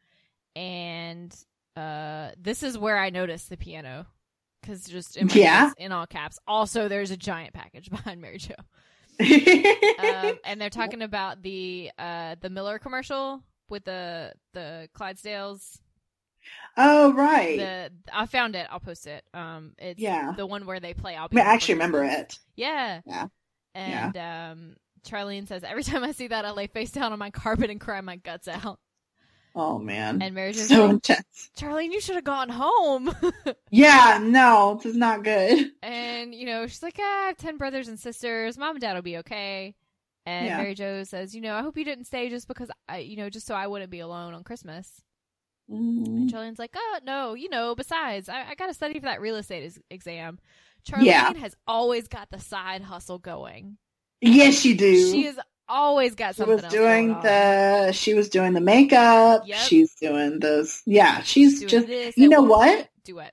[0.56, 1.32] And
[1.76, 4.06] uh, this is where I noticed the piano
[4.66, 5.70] because just in, my Yeah?
[5.78, 6.38] in all caps.
[6.46, 8.54] Also, there's a giant package behind Mary Jo.
[9.20, 15.78] um, and they're talking about the uh, the Miller commercial with the the Clydesdales
[16.76, 17.58] oh right.
[17.58, 18.66] the I found it.
[18.70, 19.24] I'll post it.
[19.34, 20.32] Um, it's Yeah.
[20.36, 21.16] the one where they play.
[21.16, 22.38] I'll I, mean, I actually remember it.
[22.56, 23.00] Yeah.
[23.06, 23.28] Yeah.
[23.74, 24.76] And um,
[25.06, 27.80] Charlene says every time I see that, I lay face down on my carpet and
[27.80, 28.78] cry my guts out.
[29.58, 30.20] Oh man.
[30.20, 31.50] And Mary Jo's so like, intense.
[31.58, 33.14] Charlene, you should have gone home.
[33.70, 35.70] Yeah, no, this is not good.
[35.82, 38.56] and you know, she's like, ah, I have ten brothers and sisters.
[38.58, 39.74] Mom and Dad will be okay.
[40.24, 40.58] And Yeah.
[40.58, 43.30] Mary Jo says, you know, I hope you didn't stay just because I, you know,
[43.30, 44.90] just so I wouldn't be alone on Christmas.
[45.70, 46.06] Mm.
[46.06, 49.20] And Charlene's like, oh, no, you know, besides, I, I got to study for that
[49.20, 50.38] real estate ex- exam.
[50.88, 51.34] Charlene Yeah.
[51.34, 53.78] has always got the side hustle going.
[54.20, 55.10] Yes, you do.
[55.12, 55.38] She has
[55.68, 56.58] always got something.
[56.58, 57.92] She was doing the.
[57.92, 59.42] She was doing the makeup.
[59.46, 59.58] Yep.
[59.58, 60.82] She's doing those.
[60.86, 61.86] Yeah, she's just.
[61.86, 62.88] this you know what?
[63.04, 63.32] Do it.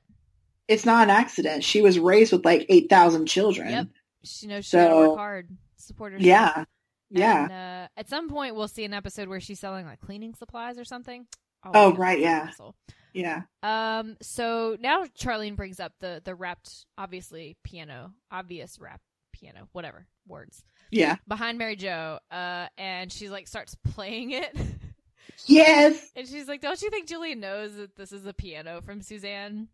[0.68, 1.64] It's not an accident.
[1.64, 3.70] She was raised with like eight thousand children.
[3.70, 3.88] Yep.
[4.24, 6.26] She knows she So- work hard, support herself.
[6.26, 6.66] Yeah.
[7.10, 7.88] Yeah.
[7.88, 10.84] Uh, at some point, we'll see an episode where she's selling like cleaning supplies or
[10.84, 11.28] something.
[11.74, 12.48] Oh, right, yeah.
[12.48, 12.76] hustle.
[13.14, 13.44] Yeah.
[13.62, 14.18] Um.
[14.22, 19.02] So now Charlene brings up the the wrapped, obviously piano, obvious rap
[19.34, 21.18] piano, whatever words Yeah.
[21.28, 22.20] behind Mary Jo.
[22.32, 24.56] Uh, and she like starts playing it,
[25.46, 26.12] Yes.
[26.16, 29.68] and she's like, "Don't you think Julie knows that this is a piano from Suzanne?"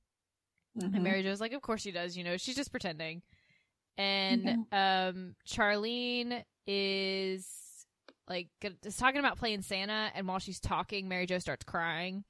[0.77, 0.95] Mhm.
[0.95, 2.15] And Mary Jo's like, "Of course she does.
[2.17, 3.21] You know, she's just pretending."
[3.97, 7.45] And um, Charlene is
[8.27, 8.47] like
[8.83, 12.23] is talking about playing Santa, and while she's talking, Mary Jo starts crying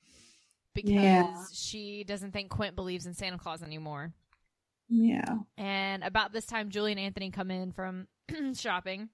[0.74, 1.44] because Yeah.
[1.54, 4.14] she doesn't think Quint believes in Santa Claus anymore.
[4.90, 5.38] Yeah.
[5.58, 8.08] And about this time, Julie and Anthony come in from
[8.56, 9.10] shopping.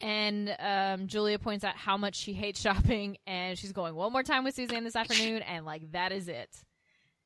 [0.00, 4.22] And um, Julia points out how much she hates shopping, and she's going one more
[4.22, 6.48] time with Suzanne this afternoon, and like that is it.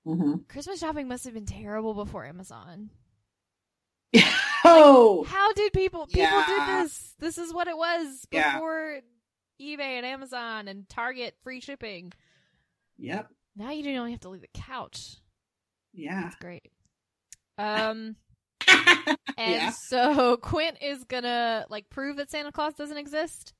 [0.05, 2.91] hmm Christmas shopping must have been terrible before Amazon.
[4.65, 5.25] oh.
[5.29, 6.45] How did people people Yeah.
[6.47, 7.15] did this?
[7.19, 8.55] This is what it was Yeah.
[8.55, 9.01] before
[9.61, 12.13] eBay and Amazon and Target free shipping.
[12.99, 13.29] Yep.
[13.57, 15.17] Now you don't even have to leave the couch.
[15.93, 16.27] Yeah.
[16.27, 16.71] It's great.
[17.59, 18.17] Um
[18.69, 19.71] and Yeah.
[19.71, 23.53] so Quint is gonna like prove that Santa Claus doesn't exist.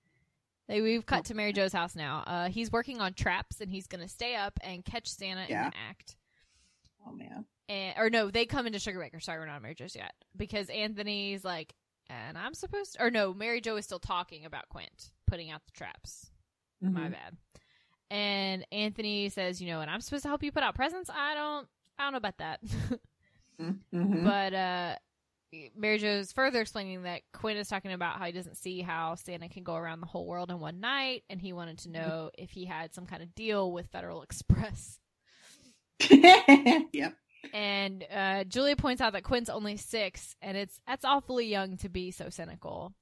[0.67, 2.25] They, we've cut to Mary Jo's house now.
[2.27, 5.65] Uh, he's working on traps and he's gonna stay up and catch Santa Yeah.
[5.67, 6.17] in the act.
[7.07, 7.45] Oh man.
[7.69, 9.23] And or no, they come into Sugarbaker.
[9.23, 11.75] Sorry, we're not Mary Jo's yet because Anthony's like,
[12.09, 15.63] and I'm supposed to, or no, Mary Jo is still talking about Quint putting out
[15.67, 16.31] the traps.
[16.81, 17.13] My Mhm.
[17.13, 17.37] bad.
[18.11, 21.09] And Anthony says, you know, and I'm supposed to help you put out presents.
[21.11, 21.67] I don't,
[21.99, 22.61] I don't know about that.
[23.61, 24.25] Mhm.
[24.25, 24.97] but uh,
[25.77, 29.49] Mary Jo's further explaining that Quint is talking about how he doesn't see how Santa
[29.49, 32.51] can go around the whole world in one night, and he wanted to know if
[32.51, 34.99] he had some kind of deal with Federal Express.
[36.11, 37.15] yep.
[37.53, 41.89] And uh, Julia points out that Quint's only six, and it's that's awfully young to
[41.89, 42.93] be so cynical.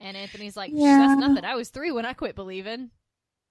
[0.00, 1.06] And Anthony's like, Yeah.
[1.08, 1.44] "That's nothing.
[1.44, 2.90] I was three when I quit believing."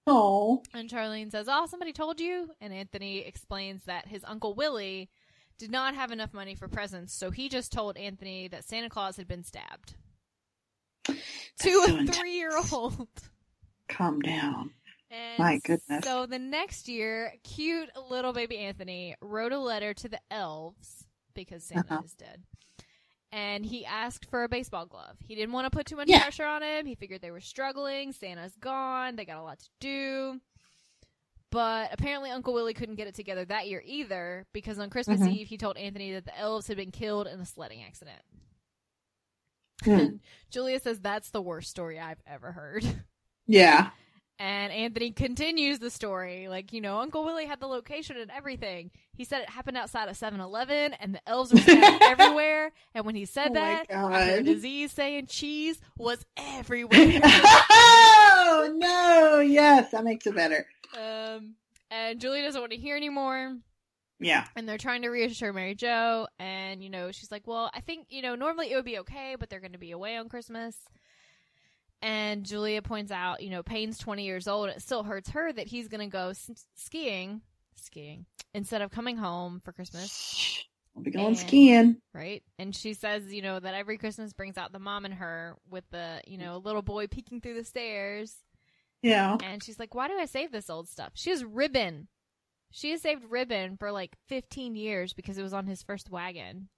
[0.05, 0.63] Oh.
[0.73, 5.09] And Charlene says, "Oh, somebody told you." And Anthony explains that his uncle Willie
[5.57, 9.17] did not have enough money for presents, so he just told Anthony that Santa Claus
[9.17, 9.95] had been stabbed.
[11.05, 11.15] To
[11.59, 13.07] so a three-year-old.
[13.87, 14.71] Calm down.
[15.09, 16.03] And My goodness.
[16.03, 21.63] So the next year, cute little baby Anthony wrote a letter to the elves because
[21.63, 22.01] Santa Uh-huh.
[22.03, 22.43] is dead.
[23.31, 25.17] And he asked for a baseball glove.
[25.25, 26.21] He didn't want to put too much Yeah.
[26.21, 26.85] pressure on him.
[26.85, 28.11] He figured they were struggling.
[28.11, 29.15] Santa's gone.
[29.15, 30.41] They got a lot to do.
[31.51, 35.33] But apparently, Uncle Willie couldn't get it together that year either because on Christmas Mhm.
[35.33, 38.19] Eve, he told Anthony that the elves had been killed in a sledding accident.
[39.85, 40.19] And
[40.49, 42.83] Julia says that's the worst story I've ever heard.
[43.49, 43.91] Yeah.
[44.39, 46.49] And Anthony continues the story.
[46.49, 48.91] Like, you know, Uncle Willie had the location and everything.
[49.13, 52.73] He said it happened outside of 7 Eleven and the elves were scattered everywhere.
[52.93, 57.21] And when he said Oh that, heard Aziz saying cheese was everywhere.
[57.23, 59.39] oh no!
[59.39, 60.67] Yes, that makes it better.
[60.95, 61.55] Um,
[61.89, 63.55] and Julie doesn't want to hear anymore.
[64.19, 64.45] Yeah.
[64.55, 66.27] And they're trying to reassure Mary Jo.
[66.39, 69.35] And, you know, she's like, well, I think, you know, normally it would be okay,
[69.39, 70.75] but they're going to be away on Christmas.
[72.01, 74.69] And Julia points out, you know, Payne's 20 years old.
[74.69, 77.41] It still hurts her that he's going to go s- skiing,
[77.75, 80.63] skiing, instead of coming home for Christmas,
[80.93, 81.97] We'll be going And- skiing.
[82.13, 82.41] right?
[82.57, 85.83] And she says, you know, that every Christmas brings out the mom in her with
[85.91, 88.35] the, you know, little boy peeking through the stairs.
[89.01, 89.37] Yeah.
[89.43, 91.11] And she's like, why do I save this old stuff?
[91.15, 92.07] She has ribbon.
[92.71, 96.69] She has saved ribbon for like 15 years because it was on his first wagon.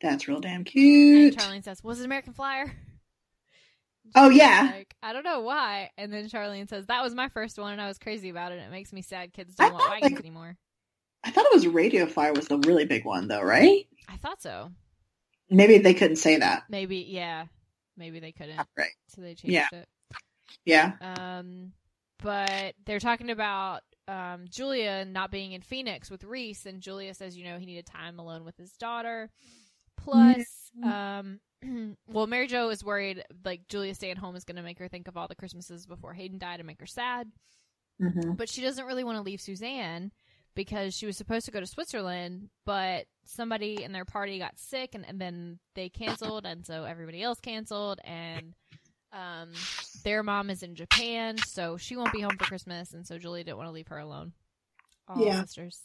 [0.00, 1.36] That's real damn And cute.
[1.36, 2.72] Charlene says, was it American Flyer?
[4.16, 4.68] Oh yeah.
[4.74, 5.90] Like, I don't know why.
[5.96, 8.56] And then Charlene says, that was my first one and I was crazy about it.
[8.58, 10.56] It makes me sad kids don't want thought, wagons like- anymore.
[11.22, 13.86] I thought it was Radio Flyer was the really big one though, right?
[14.08, 14.70] I thought so.
[15.48, 16.64] Maybe they couldn't say that.
[16.68, 17.44] Maybe, yeah.
[17.96, 18.60] Maybe they couldn't.
[18.76, 18.90] Right.
[19.14, 19.68] So they changed Yeah.
[19.72, 19.88] it.
[20.64, 20.92] Yeah.
[21.00, 21.72] Um,
[22.22, 27.36] but they're talking about um, Julia not being in Phoenix with Reese, and Julia says,
[27.36, 29.30] you know, he needed time alone with his daughter.
[29.96, 31.40] Plus, um,
[32.08, 34.88] well, Mary Jo is worried like Julia staying at home is going to make her
[34.88, 37.30] think of all the Christmases before Hayden died and make her sad.
[38.00, 40.12] hmm But she doesn't really want to leave Suzanne
[40.54, 44.94] because she was supposed to go to Switzerland, but somebody in their party got sick
[44.94, 48.54] and, and then they canceled, and so everybody else canceled, and
[49.12, 49.68] um,
[50.04, 53.44] their mom is in Japan, so she won't be home for Christmas, and so Julie
[53.44, 54.32] didn't want to leave her alone.
[55.08, 55.40] All Yeah.
[55.40, 55.80] sisters.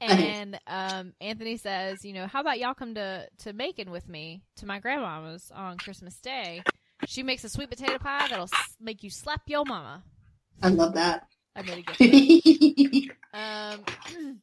[0.00, 4.42] And um, Anthony says, you know, how about y'all come to, to Macon with me
[4.56, 6.66] to my grandmama's on Christmas Day?
[7.04, 10.02] She makes a sweet potato pie that'll s- make you slap your mama.
[10.62, 11.26] I love that.
[11.56, 13.86] I made a Um,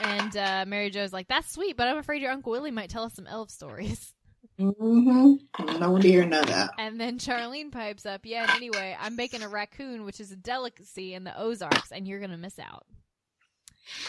[0.00, 3.04] and uh, Mary Jo's like, "That's sweet, but I'm afraid your Uncle Willie might tell
[3.04, 4.14] us some elf stories."
[4.60, 5.78] Mm-hmm.
[5.80, 6.70] No one to hear none of that.
[6.78, 10.36] And then Charlene pipes up, "Yeah, and anyway, I'm baking a raccoon, which is a
[10.36, 12.84] delicacy in the Ozarks, and you're gonna miss out."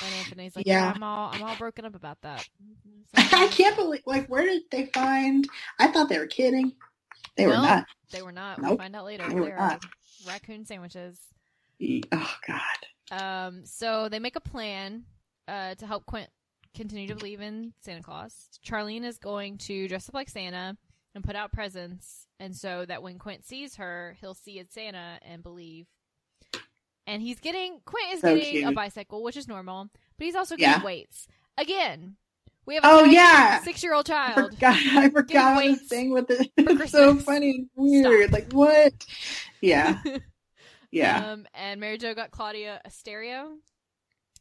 [0.03, 0.91] And Anthony's like, "Yeah, Yeah.
[0.95, 2.47] I'm all I'm all broken up about that."
[3.15, 5.47] I can't believe, like, where did they find?
[5.77, 6.73] I thought they were kidding.
[7.37, 7.85] They were not.
[8.11, 8.59] They were not.
[8.61, 9.27] We'll find out later.
[9.29, 9.85] They were They're not.
[10.27, 11.19] raccoon sandwiches.
[12.11, 12.61] Oh God.
[13.11, 15.03] Um, so they make a plan
[15.47, 16.29] uh, to help Quint
[16.75, 18.49] continue to believe in Santa Claus.
[18.65, 20.77] Charlene is going to dress up like Santa
[21.15, 25.19] and put out presents, and so that when Quint sees her, he'll see it's Santa
[25.23, 25.87] and believe.
[27.07, 30.55] And he's getting Quint is So getting a bicycle, which is normal, but he's also
[30.57, 30.73] Yeah.
[30.73, 32.17] getting weights again.
[32.65, 33.61] We have a Oh, yeah.
[33.63, 34.37] six year old child.
[34.37, 34.75] I forgot.
[34.75, 36.51] I forgot this thing with it.
[36.57, 38.29] It's so funny and weird.
[38.29, 38.33] Stop.
[38.33, 38.93] Like what?
[39.61, 40.01] Yeah.
[40.91, 41.33] Yeah.
[41.33, 43.51] Um, and Mary Jo got Claudia a stereo.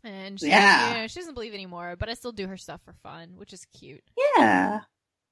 [0.04, 0.88] And she, Yeah.
[0.94, 3.52] you know, she doesn't believe anymore, but I still do her stuff for fun, which
[3.52, 4.04] is cute.
[4.36, 4.80] yeah.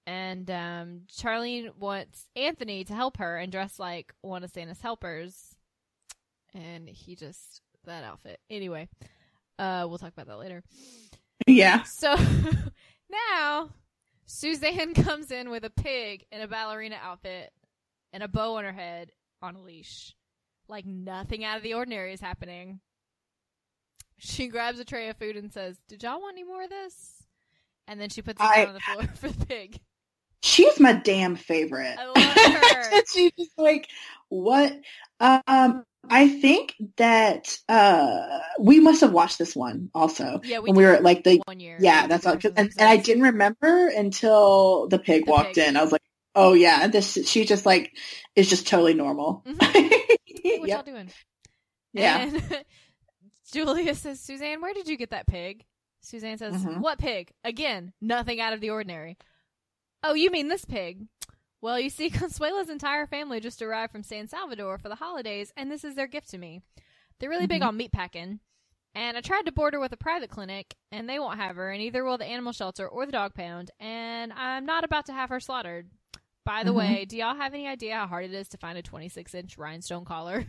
[0.09, 5.57] And um, Charlene wants Anthony to help her and dress like one of Santa's helpers.
[6.55, 8.39] And he just that outfit.
[8.49, 8.89] Anyway,
[9.59, 10.63] uh, we'll talk about that later.
[11.47, 11.83] Yeah.
[11.85, 12.17] So
[13.11, 13.71] now
[14.27, 17.53] Suzanne comes in with a pig in a ballerina outfit
[18.13, 19.11] and a bow on her head
[19.43, 20.15] on a leash.
[20.69, 22.81] Like nothing out of the ordinary is happening.
[24.19, 27.23] She grabs a tray of food and says, Did y'all want any more of this?
[27.89, 29.79] And then she puts it I- down on the floor for the pig.
[30.43, 31.97] She's my damn favorite.
[31.99, 32.17] I love
[32.75, 33.03] her.
[33.13, 33.89] She's just like,
[34.29, 34.73] what?
[35.19, 40.77] Um, I think that uh, we must have watched this one also Yeah, we when
[40.77, 41.79] we were like the one year.
[41.81, 42.35] yeah, that's all.
[42.35, 45.69] And, and I didn't remember until the pig The walked pig.
[45.69, 45.77] in.
[45.77, 46.03] I was like,
[46.37, 47.97] oh yeah, this she just like
[48.37, 49.43] is just totally normal.
[49.47, 49.93] Mhm.
[50.61, 51.11] What y'all doing?
[51.93, 52.19] Yeah.
[52.23, 52.65] And
[53.53, 55.65] Julia says, Suzanne, where did you get that pig?
[56.01, 56.81] Suzanne says, Mhm.
[56.81, 57.33] What pig?
[57.45, 59.17] Again, nothing out of the ordinary.
[60.03, 61.07] Oh, you mean this pig?
[61.61, 65.71] Well, you see, Consuela's entire family just arrived from San Salvador for the holidays, and
[65.71, 66.63] this is their gift to me.
[67.19, 67.69] They're really big Mhm.
[67.69, 68.41] on meat packing.
[68.95, 71.71] And I tried to board her with a private clinic, and they won't have her,
[71.71, 75.13] and neither will the animal shelter or the dog pound, and I'm not about to
[75.13, 75.91] have her slaughtered.
[76.45, 76.77] By the Mhm.
[76.77, 79.59] way, do y'all have any idea how hard it is to find a 26 inch
[79.59, 80.47] rhinestone collar?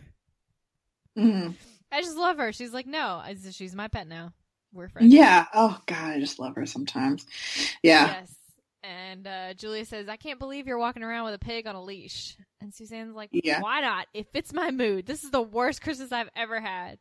[1.18, 1.56] Mhm.
[1.92, 2.52] I just love her.
[2.52, 4.34] She's like, no, I- she's my pet now.
[4.74, 5.14] We're friends.
[5.14, 5.46] Yeah.
[5.54, 7.26] Oh God, I just love her sometimes.
[7.82, 8.08] Yeah.
[8.08, 8.34] Yes.
[8.84, 11.84] And uh, Julia says, I can't believe you're walking around with a pig on a
[11.84, 12.38] leash.
[12.62, 13.62] And Suzanne's like, Yeah.
[13.62, 14.08] why not?
[14.14, 15.06] It fits my mood.
[15.06, 17.00] This is the worst Christmas I've ever had.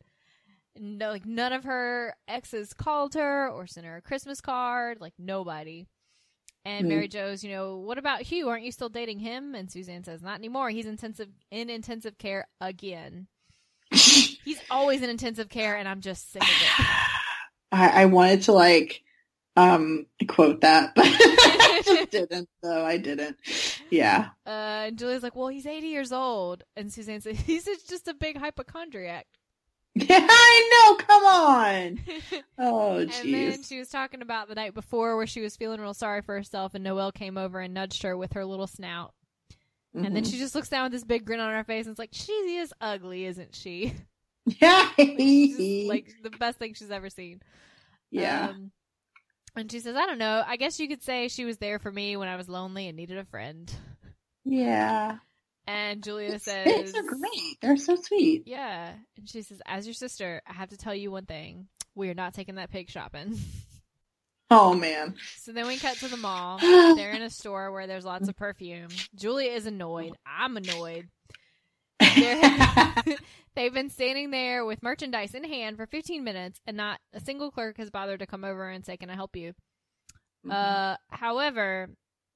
[0.78, 5.00] No, like none of her exes called her or sent her a Christmas card.
[5.00, 5.86] Like nobody.
[6.64, 6.88] And Hmm.
[6.88, 8.48] Mary Jo's, you know, what about Hugh?
[8.48, 9.54] Aren't you still dating him?
[9.54, 10.70] And Suzanne says, not anymore.
[10.70, 13.26] He's intensive in intensive care again.
[14.44, 16.86] He's always in intensive care, and I'm just sick of it.
[17.72, 19.02] I, I wanted to like
[19.56, 22.48] um quote that, but I just didn't.
[22.62, 23.36] So I didn't.
[23.90, 24.28] Yeah.
[24.46, 26.64] Uh, and Julia's like, well, he's 80 years old.
[26.76, 29.26] And Suzanne says, he's just a big hypochondriac.
[29.94, 31.04] Yeah, I know.
[31.06, 32.00] Come on.
[32.58, 35.94] Oh, and then she was talking about the night before where she was feeling real
[35.94, 39.14] sorry for herself, and Noelle came over and nudged her with her little snout.
[40.04, 40.30] And then Mhm.
[40.30, 42.32] she just looks down with this big grin on her face and it's like, she
[42.32, 43.94] is ugly, isn't she?
[44.46, 47.40] yeah, just, like the best thing she's ever seen.
[48.10, 48.50] yeah.
[48.50, 48.70] Um,
[49.56, 50.44] and she says, I don't know.
[50.46, 52.96] I guess you could say she was there for me when I was lonely and
[52.96, 53.72] needed a friend.
[54.44, 55.16] yeah.
[55.68, 57.56] And Julia says, Pigs are great.
[57.60, 58.44] They're so sweet.
[58.46, 58.92] Yeah.
[59.16, 61.66] And she says, As your sister, I have to tell you one thing.
[61.96, 63.36] We are not taking that pig shopping.
[64.50, 65.14] Oh man.
[65.38, 66.58] so then we cut to the mall.
[66.60, 68.88] They're in a store where there's lots of perfume.
[69.14, 70.16] Julia is annoyed.
[70.26, 71.08] I'm annoyed.
[72.00, 77.50] They've been standing there with merchandise in hand for 15 minutes, and not a single
[77.50, 79.54] clerk has bothered to come over and say, Can I help you?
[80.46, 80.52] Mm-hmm.
[80.52, 81.88] Uh, however,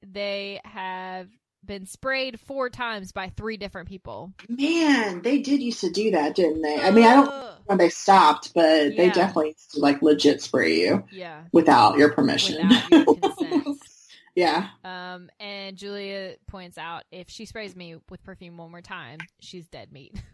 [0.03, 1.29] they have
[1.65, 4.33] been sprayed four times by three different people.
[4.49, 6.81] man, they did used to do that, didn't they?
[6.81, 10.43] I mean, I don't know when they stopped, but they definitely used to like legit
[10.43, 11.45] spray you Yeah.
[11.53, 12.57] without your permission.
[12.57, 13.77] Without your
[14.35, 14.69] yeah.
[14.85, 19.69] Um, and Julia points out if she sprays me with perfume one more time, she's
[19.69, 20.15] dead meat.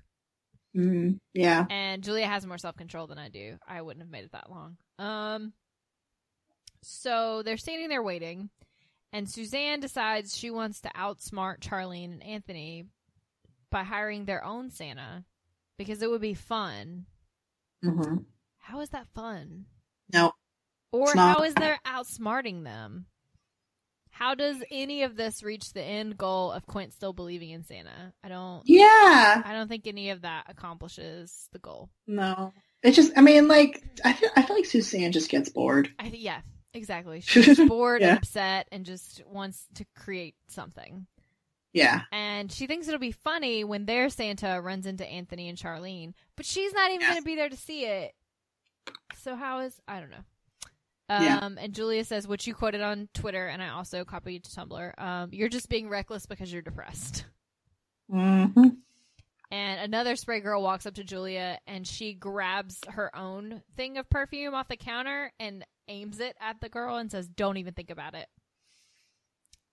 [0.77, 1.65] Mm, yeah.
[1.71, 3.57] And Julia has more self control than I do.
[3.67, 4.77] I wouldn't have made it that long.
[4.99, 5.55] Um,
[6.83, 8.51] so they're standing there waiting,
[9.17, 12.85] and Suzanne decides she wants to outsmart Charlene and Anthony
[13.71, 15.25] by hiring their own Santa
[15.79, 17.07] because it would be fun.
[17.83, 18.17] hmm
[18.59, 19.65] How is that fun?
[20.13, 20.33] No.
[20.93, 23.07] Or how is there outsmarting them?
[24.11, 28.13] How does any of this reach the end goal of Quint still believing in Santa?
[28.23, 28.63] I don't.
[28.67, 29.43] Yeah.
[29.45, 31.89] I don't think any of that accomplishes the goal.
[32.07, 32.53] No.
[32.83, 35.91] It's just, I mean, like, I feel, I feel like Suzanne just gets bored.
[35.99, 36.41] I yeah,
[36.77, 37.21] exactly.
[37.27, 38.11] She's bored Yeah.
[38.11, 41.07] and upset and just wants to create something.
[41.73, 42.03] Yeah.
[42.13, 46.47] And she thinks it'll be funny when their Santa runs into Anthony and Charlene, but
[46.47, 48.15] she's not even going to be there to see it.
[49.23, 50.25] So how is I don't know.
[51.09, 51.49] Um, Yeah.
[51.59, 54.99] and Julia says, which you quoted on Twitter, and I also copied to Tumblr.
[55.01, 57.25] Um, you're just being reckless because you're depressed.
[58.13, 58.69] Mm-hmm.
[59.51, 64.09] And another spray girl walks up to Julia and she grabs her own thing of
[64.11, 67.91] perfume off the counter and aims it at the girl and says, Don't even think
[67.91, 68.27] about it.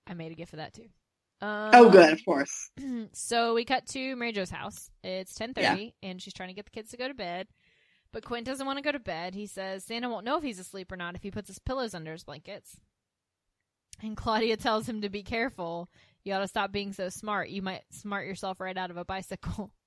[0.08, 0.88] I made a gift for that too.
[1.42, 2.70] Um, Oh, good, of course.
[3.14, 4.90] So we cut to Mary Jo's house.
[5.04, 7.48] It's 10:30 and she's trying to get the kids to go to bed.
[8.12, 9.34] But Quint doesn't want to go to bed.
[9.34, 11.94] He says Santa won't know if he's asleep or not if he puts his pillows
[11.96, 12.78] under his blankets.
[14.02, 15.90] And Claudia tells him to be careful.
[16.24, 17.50] You ought to stop being so smart.
[17.50, 19.72] You might smart yourself right out of a bicycle.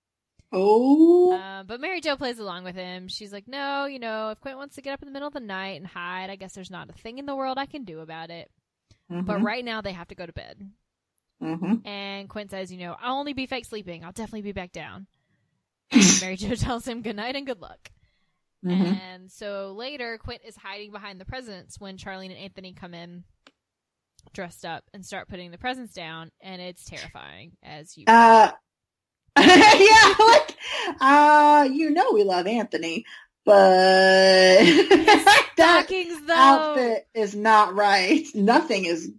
[0.52, 1.32] Oh.
[1.32, 3.08] Uh, but Mary Jo plays along with him.
[3.08, 5.34] She's like, no, you know, if Quint wants to get up in the middle of
[5.34, 7.84] the night and hide, I guess there's not a thing in the world I can
[7.84, 8.50] do about it.
[9.08, 10.68] But right now they have to go to bed.
[11.40, 14.04] hmm And Quint says, you know, I'll only be fake sleeping.
[14.04, 15.06] I'll definitely be back down.
[15.92, 17.90] And Mary Jo tells him good night and good luck.
[18.64, 22.94] hmm And so later, Quint is hiding behind the presents when Charlene and Anthony come
[22.94, 23.22] in
[24.32, 27.52] dressed up and start putting the presents down, and it's terrifying.
[27.62, 28.50] As you, Uh,
[29.80, 30.56] yeah, like,
[31.00, 33.04] uh, you know we love Anthony,
[33.44, 33.54] but
[34.64, 36.34] that stockings though.
[36.34, 38.24] outfit is not right.
[38.34, 39.10] Nothing is,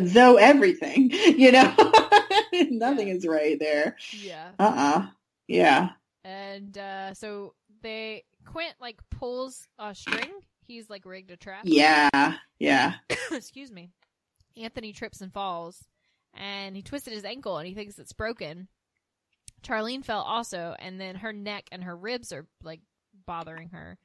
[0.00, 1.74] though everything, you know,
[2.70, 3.96] nothing is right there.
[4.12, 5.06] Yeah, Uh-uh.
[5.48, 5.90] Yeah.
[6.24, 10.30] and uh, so they Quint like pulls a string.
[10.66, 11.62] He's like rigged a trap.
[11.64, 12.08] Yeah.
[12.58, 12.94] Yeah.
[13.32, 13.90] Excuse me.
[14.56, 15.84] Anthony trips and falls,
[16.34, 18.68] and he twisted his ankle, and he thinks it's broken.
[19.66, 22.80] Charlene fell also, and then her neck and her ribs are like
[23.26, 23.98] bothering her.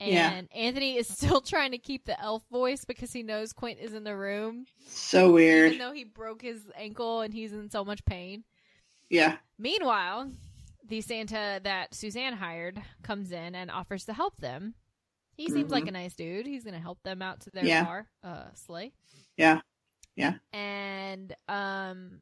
[0.00, 0.42] And Yeah.
[0.54, 4.04] Anthony is still trying to keep the elf voice because he knows Quint is in
[4.04, 5.72] the room, So weird.
[5.72, 8.44] even though he broke his ankle and he's in so much pain.
[9.08, 9.36] Yeah.
[9.58, 10.30] Meanwhile,
[10.88, 14.74] the Santa that Suzanne hired comes in and offers to help them.
[15.36, 15.72] He seems Mhm.
[15.72, 16.46] like a nice dude.
[16.46, 17.84] He's going to help them out to their Yeah.
[17.84, 18.92] car, uh, sleigh.
[19.36, 19.60] Yeah.
[20.16, 20.34] Yeah.
[20.52, 22.20] And um,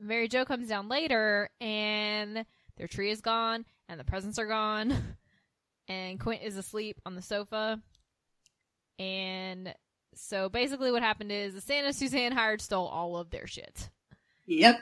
[0.00, 2.44] Mary Jo comes down later, and
[2.76, 4.94] their tree is gone, and the presents are gone,
[5.88, 7.80] and Quint is asleep on the sofa.
[8.98, 9.74] And
[10.14, 13.90] so basically, what happened is the Santa Suzanne hired stole all of their shit.
[14.46, 14.78] Yep.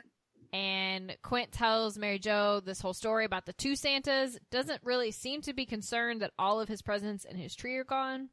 [0.53, 4.39] And Quint tells Mary Jo this whole story about the two Santas.
[4.53, 7.85] Doesn't really seem to be concerned that all of his presents and his tree are
[7.85, 8.29] gone.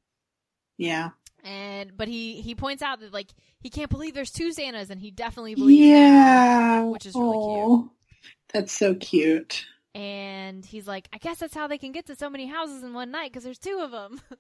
[0.77, 1.09] Yeah.
[1.44, 3.30] And but he he points out that like
[3.60, 5.86] he can't believe there's two Santas, and he definitely believes.
[5.88, 6.84] Yeah.
[6.84, 7.38] which is really
[7.80, 7.89] cute.
[8.54, 9.66] That's so cute.
[9.96, 12.94] And he's like, I guess that's how they can get to so many houses in
[12.94, 14.22] one night because there's two of them.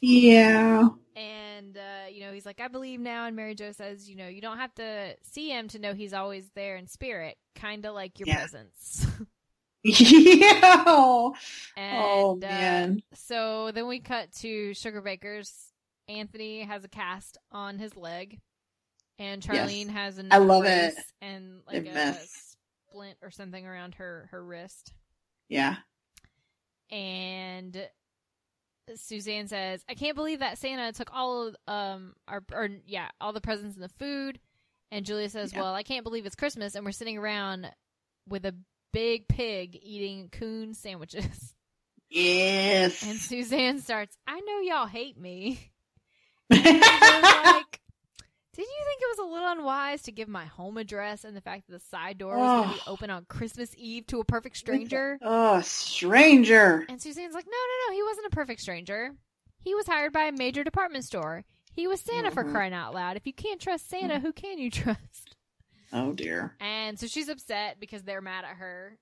[0.00, 0.88] Yeah.
[1.16, 3.24] and uh, you know, he's like, I believe now.
[3.26, 6.12] And Mary Jo says, you know, you don't have to see him to know he's
[6.12, 8.38] always there in spirit, kind of like your Yeah.
[8.40, 9.06] presence.
[9.84, 10.84] Yeah.
[10.86, 11.34] Oh,
[11.76, 13.02] and uh, man.
[13.14, 15.52] so then we cut to Sugarbaker's.
[16.08, 18.40] Anthony has a cast on his leg,
[19.18, 20.94] and Charlene has a I love it.
[21.20, 22.16] and like They a
[22.90, 24.92] splint or something around her her wrist.
[25.48, 25.76] Yeah.
[26.90, 27.88] and
[28.96, 33.32] Suzanne says, "I can't believe that Santa took all of um our or yeah all
[33.32, 34.38] the presents and the food."
[34.90, 35.62] And Julia says, Yeah.
[35.62, 37.70] "Well, I can't believe it's Christmas and we're sitting around
[38.28, 38.54] with a
[38.92, 41.54] big pig eating coon sandwiches."
[42.10, 43.02] Yes.
[43.02, 45.72] And Suzanne starts, "I know y'all hate me."
[46.50, 47.80] Like,
[48.54, 51.40] "Did you think it was a little unwise to give my home address and the
[51.40, 52.92] fact that the side door was going to be Oh.
[52.92, 56.84] open on Christmas Eve to a perfect stranger?" oh, stranger.
[56.88, 59.10] And Suzanne's like, no, no, no, he wasn't a perfect stranger.
[59.60, 61.44] He was hired by a major department store.
[61.72, 62.52] He was Santa for Mhm.
[62.52, 63.16] crying out loud.
[63.16, 65.36] If you can't trust Santa, who can you trust?
[65.92, 66.54] Oh dear.
[66.60, 68.98] And so she's upset because they're mad at her.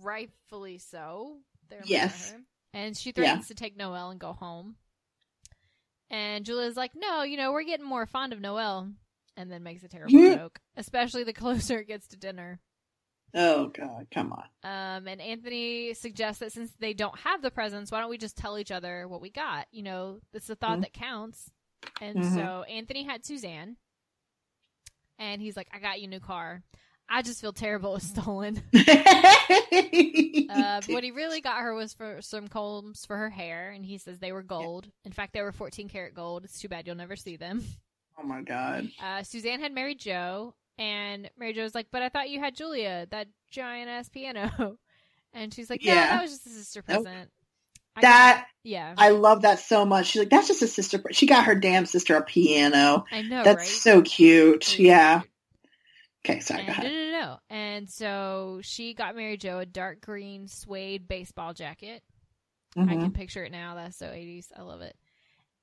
[0.00, 1.38] Rightfully so.
[1.68, 2.28] They're mad Yes.
[2.32, 2.42] at her.
[2.74, 4.76] And she threatens to take Noel and go home.
[6.12, 8.92] And Julia's like, no, you know, we're getting more fond of Noel.
[9.36, 10.34] And then makes a terrible Mhm.
[10.36, 11.32] joke, especially the
[11.72, 12.60] closer it gets to dinner.
[13.34, 14.44] Oh god, come on.
[14.62, 18.36] Um, and Anthony suggests that since they don't have the presents, why don't we just
[18.36, 19.66] tell each other what we got?
[19.72, 20.82] You know, it's the thought Mhm.
[20.82, 21.50] that counts.
[22.02, 22.34] And Mhm.
[22.34, 23.78] so Anthony had Suzanne,
[25.18, 26.62] and he's like, "I got you a new car."
[27.08, 28.62] I just feel terrible it's stolen.
[30.52, 33.96] Uh, what he really got her was for some combs for her hair, and he
[33.98, 34.86] says they were gold.
[35.04, 36.44] In fact, they were 14 karat gold.
[36.44, 37.64] It's too bad you'll never see them.
[38.18, 38.88] oh my god.
[39.02, 42.54] Uh, Suzanne had Mary Jo, and Mary Jo was like, "But I thought you had
[42.54, 44.76] Julia, that giant ass piano."
[45.34, 46.16] And she's like, "No, Yeah.
[46.16, 47.04] that was just a sister Nope.
[47.04, 47.30] present."
[47.96, 50.08] I That got- yeah, I love that so much.
[50.08, 51.02] She's like, that's just a sister.
[51.12, 53.06] She got her damn sister a piano.
[53.10, 53.66] I know, That's right?
[53.66, 54.78] so cute.
[54.78, 55.22] Yeah.
[56.24, 56.60] Okay, sorry.
[56.60, 56.92] And, Go no, ahead.
[56.92, 57.38] no, no, no.
[57.50, 62.02] And so she got Mary Jo a dark green suede baseball jacket.
[62.76, 63.00] I Mhm.
[63.00, 63.74] can picture it now.
[63.74, 64.50] That's so 80s.
[64.56, 64.96] I love it.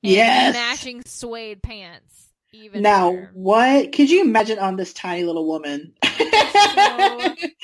[0.03, 0.53] And Yes.
[0.53, 2.27] matching suede pants.
[2.51, 3.31] Even Now, better.
[3.33, 5.93] what could you imagine on this tiny little woman?
[6.03, 7.49] amazing.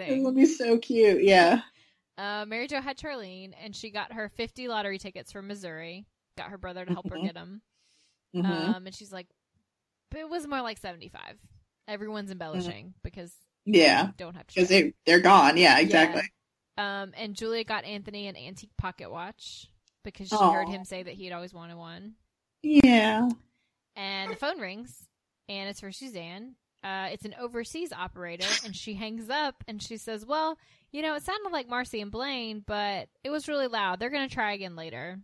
[0.00, 1.22] It would be so cute.
[1.22, 1.60] Yeah.
[2.18, 6.06] Uh, Mary Jo had Charlene, and she got her 50 lottery tickets from Missouri.
[6.36, 7.24] Got her brother to help her Mhm.
[7.24, 7.62] get them.
[8.34, 8.44] Mhm.
[8.44, 9.28] Um, and she's like,
[10.10, 11.38] but it was more like 75.
[11.88, 13.32] Everyone's embellishing because
[13.64, 14.10] yeah.
[14.16, 14.54] don't have to.
[14.54, 15.56] Because they they're gone.
[15.56, 15.78] Yeah.
[15.78, 16.22] Exactly.
[16.78, 19.68] Um, and Julia got Anthony an antique pocket watch
[20.04, 20.52] because she Aw.
[20.52, 22.14] heard him say that he had always wanted one.
[22.62, 23.28] Yeah.
[23.94, 25.06] And the phone rings,
[25.48, 26.54] and it's for Suzanne.
[26.82, 30.58] Uh, it's an overseas operator, and she hangs up and she says, "Well,
[30.90, 34.00] you know, it sounded like Marcy and Blaine, but it was really loud.
[34.00, 35.18] They're going to try again later."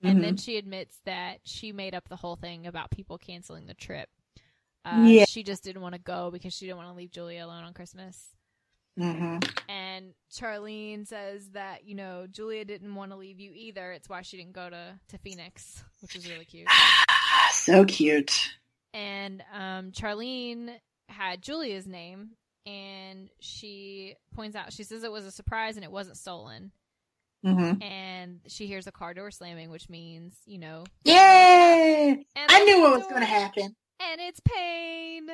[0.00, 3.74] And then she admits that she made up the whole thing about people canceling the
[3.74, 4.08] trip.
[4.92, 5.24] Uh, Yeah.
[5.28, 7.74] She just didn't want to go because she didn't want to leave Julia alone on
[7.74, 8.34] Christmas.
[8.96, 13.92] hmm And Charlene says that, you know, Julia didn't want to leave you either.
[13.92, 16.68] It's why she didn't go to, to Phoenix, which is really cute.
[17.52, 18.48] so cute.
[18.94, 20.70] And um, Charlene
[21.08, 22.30] had Julia's name,
[22.66, 26.72] and she points out she says it was a surprise and it wasn't stolen.
[27.44, 30.84] hmm And she hears a car door slamming, which means you know.
[31.04, 32.24] Yay!
[32.36, 33.76] I knew what was going to happen.
[34.00, 35.28] And it's Payne.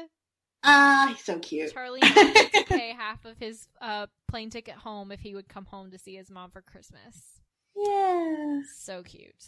[0.62, 1.72] Ah, he's so cute.
[1.72, 5.66] Charlie wanted to pay half of his uh, plane ticket home if he would come
[5.66, 7.40] home to see his mom for Christmas.
[7.76, 8.60] Yeah.
[8.76, 9.44] So cute.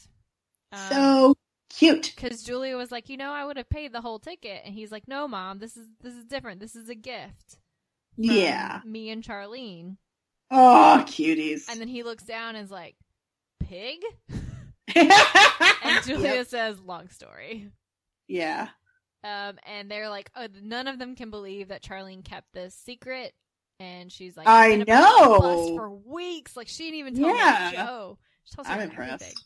[0.73, 1.35] Um, So
[1.71, 2.13] cute.
[2.15, 4.93] because Julia was like, you know, I would have paid the whole ticket, and he's
[4.93, 6.61] like, no, mom, this is this is different.
[6.61, 7.59] This is a gift.
[8.19, 8.81] Yeah.
[8.85, 9.97] me and Charlene.
[10.51, 11.69] Oh, cuties.
[11.71, 12.97] And then he looks down and is like,
[13.61, 13.99] pig.
[14.95, 15.11] and
[15.83, 17.71] And Julia says, long story.
[18.29, 18.69] Yeah.
[19.27, 23.33] Um, and they're like, oh, none of them can believe that Charlene kept this secret.
[23.81, 25.77] And she's like, I "It's been about the bus know.
[25.77, 26.57] for weeks.
[26.57, 27.73] Like she didn't even tell Yeah.
[27.73, 28.19] Joe.
[28.45, 29.03] She tells her I'm everything.
[29.13, 29.45] impressed.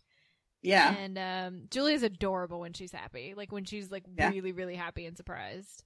[0.63, 0.95] Yeah.
[0.95, 3.33] And um, Julia's adorable when she's happy.
[3.37, 4.29] Like when she's like Yeah.
[4.31, 5.83] really, really happy and surprised.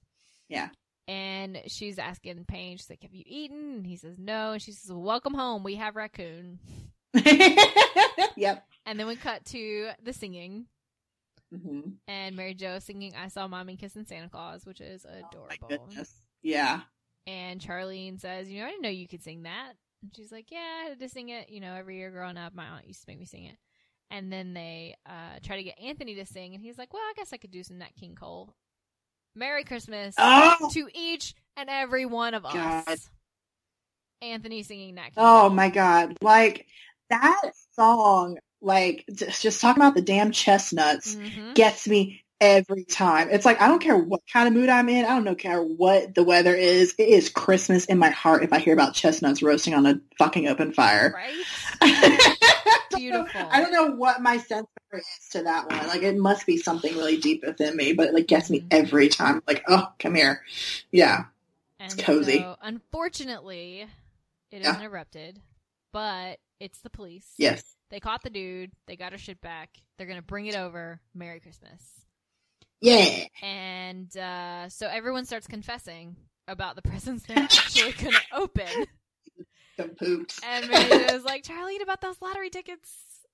[0.49, 0.69] Yeah.
[1.07, 3.75] And she's asking Payne, she's like, Have you eaten?
[3.77, 4.51] And he says, No.
[4.53, 5.63] And she says, Welcome home.
[5.63, 6.59] We have raccoon.
[8.35, 8.65] yep.
[8.85, 10.65] And then we cut to the singing.
[11.51, 15.67] Hmm And Mary Jo singing I Saw Mommy Kissing Santa Claus, which is Oh adorable.
[15.87, 16.13] goodness.
[16.43, 16.81] Yeah.
[17.27, 19.73] and Charlene says, You know, I didn't know you could sing that.
[20.03, 21.49] And she's like, Yeah, I had to sing it.
[21.49, 23.57] You know, every year growing up, my aunt used to make me sing it.
[24.11, 27.13] And then they uh, try to get Anthony to sing, and he's like, Well, I
[27.15, 28.53] guess I could do some Nat King Cole.
[29.35, 32.83] Merry Christmas Oh, to each and every one of God.
[32.87, 33.09] us.
[34.21, 35.49] Anthony singing Nat King oh Cole.
[35.49, 36.15] my God.
[36.21, 36.67] Like
[37.09, 41.53] that song, like just, just talking about the damn chestnuts Mhm.
[41.55, 43.29] gets me every time.
[43.31, 45.05] It's like, I don't care what kind of mood I'm in.
[45.05, 46.93] I don't know care what the weather is.
[46.97, 50.47] It is Christmas in my heart if I hear about chestnuts roasting on a fucking
[50.47, 51.13] open fire.
[51.15, 51.35] Right?
[51.81, 53.47] I don't know- Beautiful.
[53.51, 55.87] I don't know what my sense is to that one.
[55.87, 58.67] Like it must be something really deep within me, but it like gets me Mhm.
[58.71, 59.43] every time.
[59.47, 60.43] Like, oh, come here.
[60.91, 61.25] Yeah.
[61.79, 62.37] And cozy.
[62.39, 63.85] So, unfortunately,
[64.51, 64.79] it is Yeah.
[64.79, 65.41] interrupted,
[65.91, 67.33] but it's the police.
[67.37, 67.63] Yes.
[67.91, 68.71] They caught the dude.
[68.87, 69.69] They got her shit back.
[69.97, 70.99] They're gonna bring it over.
[71.13, 71.81] Merry Christmas.
[72.81, 73.25] Yeah.
[73.41, 76.15] And uh, so everyone starts confessing
[76.47, 78.85] about the presents they're actually gonna open.
[79.99, 80.39] Poops.
[80.43, 82.89] And Mary was like, Charlene, about those lottery tickets.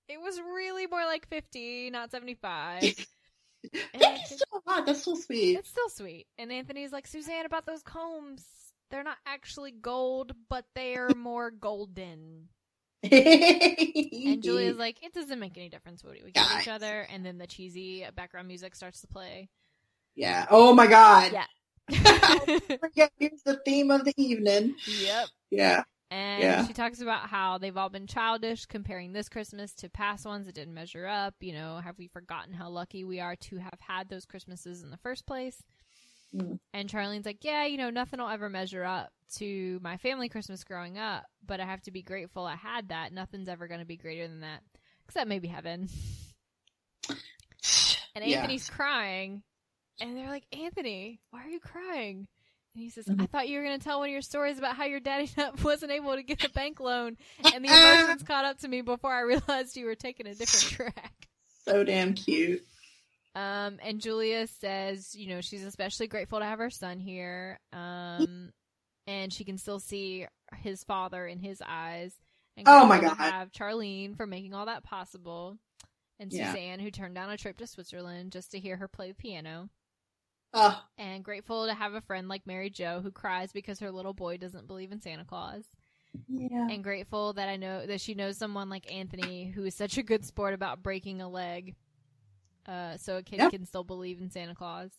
[0.10, 3.06] It was really more like fifty, not seventy-five.
[3.94, 4.88] And That's so hot.
[4.88, 5.56] That's so sweet.
[5.56, 6.26] it's still sweet.
[6.40, 8.44] And Anthony's like, Suzanne, about those combs.
[8.90, 12.50] They're not actually gold, but they are more golden.
[13.12, 16.62] And Julia's like, it doesn't make any difference what we give Guys.
[16.62, 17.08] each other.
[17.12, 19.50] And then the cheesy background music starts to play.
[20.16, 20.46] yeah.
[20.50, 21.32] Oh my God.
[21.32, 21.46] Yeah.
[21.94, 24.76] Oh, Forget, here's the theme of the evening.
[25.02, 25.28] yep.
[25.50, 25.84] Yeah.
[26.10, 26.66] And Yeah.
[26.68, 30.56] she talks about how they've all been childish, comparing this Christmas to past ones that
[30.56, 31.34] didn't measure up.
[31.42, 34.92] You know, have we forgotten how lucky we are to have had those Christmases in
[34.92, 35.64] the first place?
[36.36, 36.60] Mm.
[36.74, 40.64] And Charlene's like, yeah, you know, nothing will ever measure up to my family Christmas
[40.64, 43.14] growing up, but I have to be grateful I had that.
[43.14, 44.62] Nothing's ever going to be greater than that,
[45.08, 45.90] except maybe heaven.
[48.14, 48.38] And Yeah.
[48.40, 49.42] Anthony's crying,
[50.02, 52.28] and they're like, Anthony, why are you crying?
[52.74, 53.22] And he says, Mhm.
[53.22, 55.30] I thought you were going to tell one of your stories about how your daddy
[55.64, 57.16] wasn't able to get a bank loan,
[57.54, 60.94] and the emotions caught up to me before I realized you were taking a different
[60.94, 61.30] track.
[61.66, 62.64] So damn cute.
[63.34, 67.60] Um, and Julia says, you know, she's especially grateful to have her son here.
[67.72, 68.52] Um,
[69.08, 70.26] and she can still see
[70.58, 72.14] his father in his eyes.
[72.58, 73.16] And Oh my God.
[73.16, 75.58] Have Charlene for making all that possible,
[76.20, 76.52] and Yeah.
[76.52, 79.70] Suzanne who turned down a trip to Switzerland just to hear her play the piano.
[80.54, 84.14] Oh, And grateful to have a friend like Mary Jo who cries because her little
[84.14, 85.64] boy doesn't believe in Santa Claus.
[86.28, 86.68] yeah.
[86.70, 90.04] And grateful that I know that she knows someone like Anthony who is such a
[90.04, 91.76] good sport about breaking a leg,
[92.68, 94.92] uh, so a kid can still believe in Santa Claus.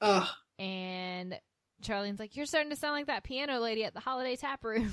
[0.00, 0.28] Oh,
[0.58, 1.38] And
[1.82, 4.92] Charlene's like, "You're starting to sound like that piano lady at the holiday tap room."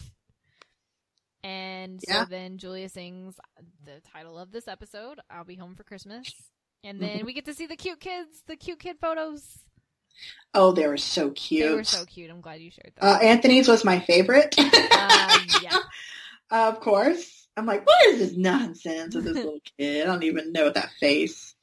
[1.43, 3.35] and so then Julia sings
[3.85, 6.31] the title of this episode, "I'll Be Home for Christmas,"
[6.83, 9.59] and then we get to see the cute kids, the cute kid photos.
[10.53, 11.69] oh, they were so cute.
[11.69, 12.29] They were so cute.
[12.29, 13.07] I'm glad you shared them.
[13.09, 14.57] Uh, Anthony's was my favorite.
[14.59, 15.77] Um, yeah.
[16.51, 17.47] Of course.
[17.55, 20.01] I'm like, what is this nonsense with this little kid?
[20.01, 21.53] I don't even know that face.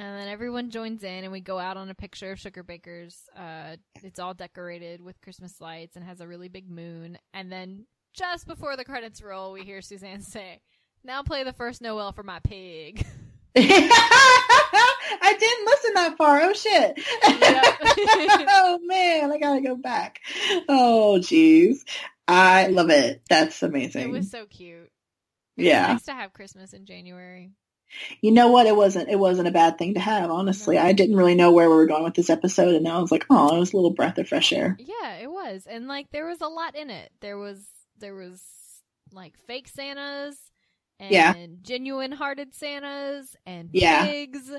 [0.00, 3.28] And then everyone joins in, and we go out on a picture of Sugarbaker's.
[3.36, 7.18] Uh, it's all decorated with Christmas lights and has a really big moon.
[7.34, 7.84] And then
[8.14, 10.62] just before the credits roll, we hear Suzanne say,
[11.04, 13.04] "Now play the first Noel for my pig."
[13.54, 16.40] I didn't listen that far.
[16.44, 16.96] Oh shit.
[16.96, 17.76] Yep.
[18.48, 20.20] oh man, I gotta go back.
[20.66, 21.80] Oh jeez.
[22.26, 23.20] I love it.
[23.28, 24.02] That's amazing.
[24.04, 24.90] it was so cute.
[25.58, 25.88] It's yeah.
[25.88, 27.50] nice to have Christmas in January.
[28.20, 28.66] You know what?
[28.66, 29.08] It wasn't.
[29.08, 30.30] It wasn't a bad thing to have.
[30.30, 33.00] Honestly, I didn't really know where we were going with this episode, and now I
[33.02, 34.76] was like, oh, it was a little breath of fresh air.
[34.78, 35.66] Yeah, it was.
[35.68, 37.10] And like there was a lot in it.
[37.20, 37.66] There was
[37.98, 38.42] there was
[39.12, 40.38] like fake Santas
[40.98, 41.34] and Yeah.
[41.62, 44.04] genuine hearted Santas and Yeah.
[44.06, 44.50] pigs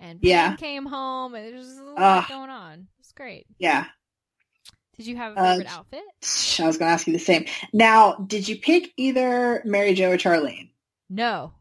[0.00, 0.56] and Yeah.
[0.56, 2.28] Came home and there's a lot Ugh.
[2.28, 2.88] going on.
[2.98, 3.46] It's great.
[3.58, 3.86] Yeah,
[4.96, 6.02] Did you have a Uh, favorite outfit?
[6.62, 7.46] I was going to ask you the same.
[7.72, 10.70] Now, did you pick either Mary Jo or Charlene?
[11.08, 11.52] No.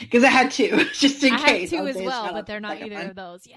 [0.00, 1.70] Because I had two, just in I case.
[1.70, 3.06] two as well, but they're not either one.
[3.06, 3.46] of those.
[3.46, 3.56] Yay.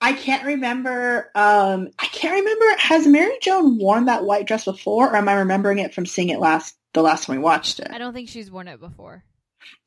[0.00, 1.30] I can't remember.
[1.34, 2.64] Um, I can't remember.
[2.78, 6.30] Has Mary Joan worn that white dress before, or am I remembering it from seeing
[6.30, 7.88] it last the last time we watched it?
[7.90, 9.24] I don't think she's worn it before.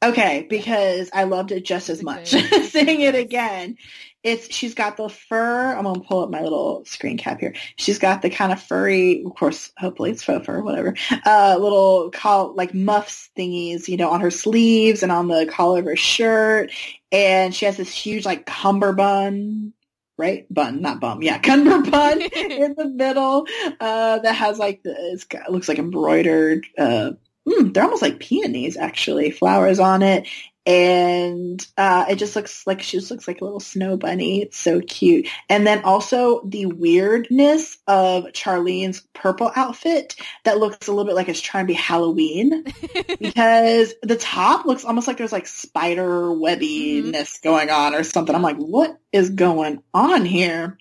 [0.03, 2.29] Okay, because I loved it just as much.
[2.63, 3.77] Seeing it again,
[4.23, 5.73] it's she's got the fur.
[5.75, 7.53] I'm gonna pull up my little screen cap here.
[7.77, 10.95] She's got the kind of furry, of course, hopefully it's faux fur, whatever.
[11.25, 15.79] Uh, little col like muffs thingies, you know, on her sleeves and on the collar
[15.79, 16.71] of her shirt,
[17.11, 19.73] and she has this huge like cummerbund.
[20.15, 21.21] Right, bun, not bum.
[21.23, 23.47] Yeah, cummerbund in the middle
[23.79, 26.65] uh, that has like the, it's got, it looks like embroidered.
[26.77, 27.11] Uh,
[27.47, 30.27] mm, they're almost like peonies, actually, flowers on it,
[30.65, 34.41] and uh, it just looks like she just looks like a little snow bunny.
[34.43, 35.27] It's so cute.
[35.49, 40.15] And then also the weirdness of Charlene's purple outfit
[40.45, 42.63] that looks a little bit like it's trying to be Halloween
[43.19, 48.33] because the top looks almost like there's like spider webbiness going on or something.
[48.33, 50.77] I'm like, what is going on here?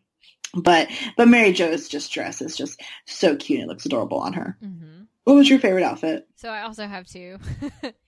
[0.55, 3.61] But but Mary Jo's just dress is just so cute.
[3.61, 4.57] It looks adorable on her.
[4.61, 6.27] hmm What was your favorite outfit?
[6.37, 7.39] So I also have two.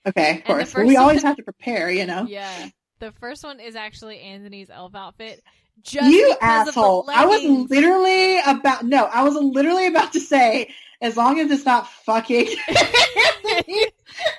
[0.07, 0.73] Okay, of course.
[0.75, 2.25] Well, we always one- have to prepare, you know.
[2.29, 2.67] yeah.
[2.99, 5.41] The first one is actually Anthony's elf outfit.
[5.81, 7.09] Just you asshole!
[7.11, 10.69] I was literally about no, I was literally about to say
[11.01, 13.91] as long as it's not fucking Anthony's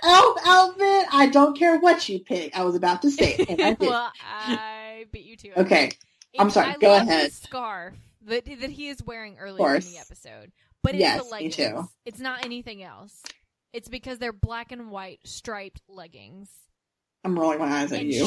[0.02, 2.56] elf outfit, I don't care what you pick.
[2.56, 3.88] I was about to say it, and I did.
[3.88, 5.56] well, I beat you to it.
[5.58, 5.90] okay,
[6.38, 7.26] I'm sorry, I go ahead.
[7.30, 7.94] The scarf
[8.26, 10.52] that that he is wearing earlier in the episode,
[10.86, 11.88] but it's Yes, the me too.
[12.04, 13.22] It's not anything else.
[13.72, 16.48] It's because they're black and white striped leggings,
[17.24, 18.26] I'm rolling my eyes at And you.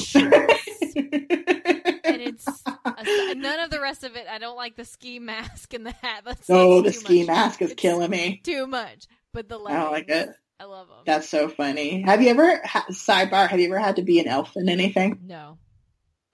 [0.93, 4.27] and it's a, none of the rest of it.
[4.29, 6.23] I don't like the ski mask and the hat.
[6.25, 7.27] That's oh, the ski much.
[7.27, 8.41] mask is It's killing me.
[8.43, 9.83] Too much, but the I leggings.
[9.83, 10.29] don't like it.
[10.59, 10.97] I love them.
[11.05, 12.01] That's so funny.
[12.01, 13.47] Have you ever ha- sidebar?
[13.47, 15.19] Have you ever had to be an elf in anything?
[15.23, 15.57] no,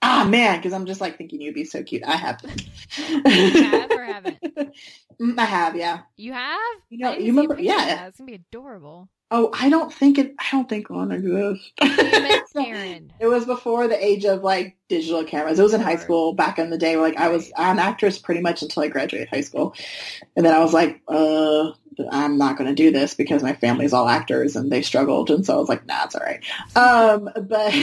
[0.07, 2.03] Ah, man, because I'm just like thinking you'd be so cute.
[2.05, 2.39] I have.
[2.97, 4.37] you have or haven't?
[5.21, 6.01] Mm, I have, yeah.
[6.17, 6.59] You have?
[6.89, 8.07] You know- you remember- yeah.
[8.07, 9.07] It's gonna be adorable.
[9.31, 10.35] Oh, I don't think it.
[10.37, 11.71] I don't think one exists.
[12.53, 15.57] Damn it, was before the age of like digital cameras.
[15.57, 16.95] It was in high school back in the day.
[16.97, 19.73] Where, like I was an actress pretty much until I graduated high school,
[20.35, 21.71] and then I was like, uh,
[22.11, 25.45] I'm not going to do this because my family's all actors and they struggled, and
[25.45, 26.43] so I was like, nah, it's all right.
[26.75, 27.73] Um, but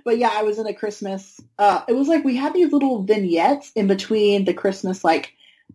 [0.04, 1.40] but yeah, I was in a Christmas.
[1.58, 5.32] Uh, it was like we had these little vignettes in between the Christmas like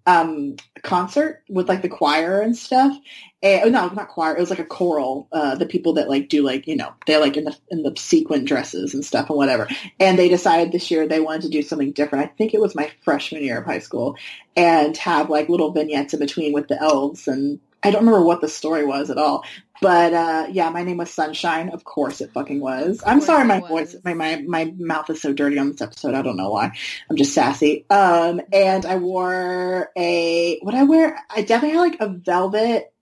[0.07, 2.97] um concert with like the choir and stuff.
[3.43, 4.35] And, oh, no not choir.
[4.35, 7.19] It was like a choral uh the people that like do like you know they're
[7.19, 9.67] like in the in the sequin dresses and stuff and whatever.
[9.99, 12.25] And they decided this year they wanted to do something different.
[12.25, 14.17] I think it was my freshman year of high school
[14.55, 18.41] and have like little vignettes in between with the elves and i don't remember what
[18.41, 19.43] the story was at all
[19.81, 23.59] but uh yeah my name was sunshine of course it fucking was i'm sorry my
[23.59, 23.69] was.
[23.69, 26.71] voice my, my my mouth is so dirty on this episode i don't know why
[27.09, 27.85] I'm just sassy.
[27.89, 31.19] Um, and I wore a, what I wear?
[31.29, 32.93] I definitely had like a velvet,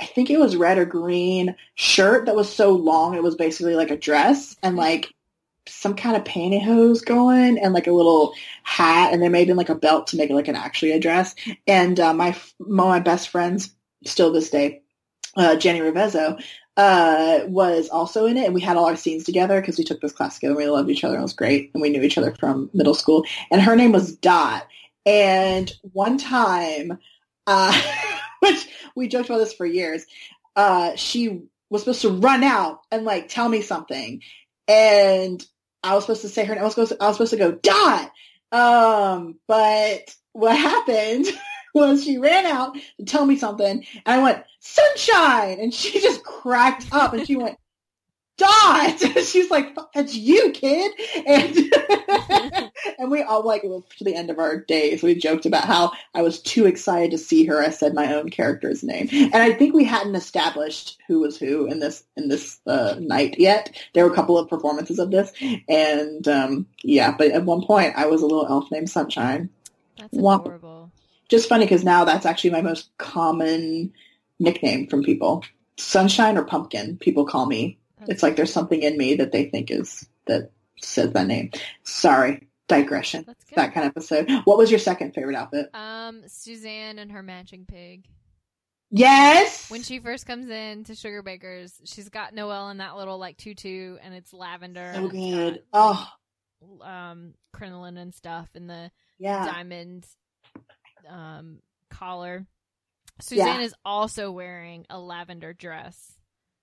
[0.00, 3.74] I think it was red or green shirt that was so long it was basically
[3.74, 5.12] like a dress and like
[5.68, 9.58] some kind of pantyhose going and like a little hat and there may have been
[9.58, 11.34] like a belt to make it like an actually a dress.
[11.66, 13.74] And uh, my one of my best friends,
[14.04, 14.82] still this day,
[15.36, 16.42] uh, Jenny Revezzo,
[16.76, 20.00] uh, was also in it, and we had all our scenes together because we took
[20.00, 20.52] this class together.
[20.52, 21.14] and We loved each other.
[21.14, 23.24] and It was great, and we knew each other from middle school.
[23.50, 24.66] And her name was Dot.
[25.06, 26.98] And one time,
[27.46, 27.82] uh,
[28.40, 30.06] which we joked about this for years,
[30.56, 34.22] uh, she was supposed to run out and like tell me something,
[34.66, 35.44] and
[35.82, 36.62] I was supposed to say her name.
[36.62, 38.10] I was supposed to, I was supposed to go Dot.
[38.52, 41.26] Um, but what happened
[41.74, 46.24] was she ran out to tell me something, and I went sunshine, and she just
[46.24, 47.58] cracked up, and she went
[48.40, 48.98] Dot.
[49.26, 50.92] She's like, "That's you, kid,"
[51.26, 55.92] and and we all like to the end of our days, we joked about how
[56.14, 57.60] I was too excited to see her.
[57.60, 61.66] I said my own character's name, and I think we hadn't established who was who
[61.66, 63.76] in this in this uh, night yet.
[63.92, 65.32] There were a couple of performances of this,
[65.68, 69.50] and um, yeah, but at one point I was a little elf named Sunshine.
[69.98, 70.79] That's adorable.
[71.30, 73.92] Just funny because now that's actually my most common
[74.38, 75.44] nickname from people.
[75.78, 77.78] Sunshine or Pumpkin, people call me
[78.08, 80.50] It's like there's something in me that they think is that
[80.80, 81.50] says that name.
[81.84, 83.26] Sorry, digression.
[83.54, 84.30] That kind of episode.
[84.44, 85.70] What was your second favorite outfit?
[85.74, 88.06] Um, Suzanne and her matching pig.
[88.90, 89.70] Yes.
[89.70, 93.96] When she first comes in to Sugarbaker's, she's got Noelle in that little like tutu,
[94.02, 94.92] and it's lavender.
[94.94, 95.54] so good.
[95.54, 96.08] got, Oh
[96.82, 99.46] um, crinoline and stuff, and the yeah.
[99.46, 100.06] diamond
[101.08, 102.46] um collar.
[103.20, 103.66] Suzanne Yeah.
[103.66, 106.16] is also wearing a lavender dress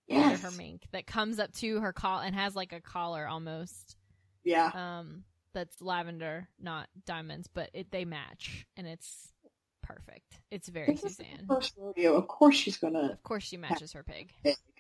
[0.10, 3.96] under her mink that comes up to her collar and has like a collar almost.
[4.44, 4.72] Yeah.
[4.74, 5.24] Um,
[5.54, 9.32] that's lavender, not diamonds, but it they match, and it's
[9.84, 10.40] perfect.
[10.52, 11.46] It's very This Suzanne.
[11.48, 12.16] first rodeo.
[12.16, 13.12] Of course she's gonna.
[13.12, 14.32] Of course, she matches her pig.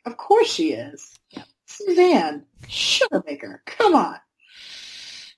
[0.05, 1.13] Of course she is.
[1.31, 1.47] Yep.
[1.65, 3.59] Suzanne Sugarbaker.
[3.65, 4.15] Come on.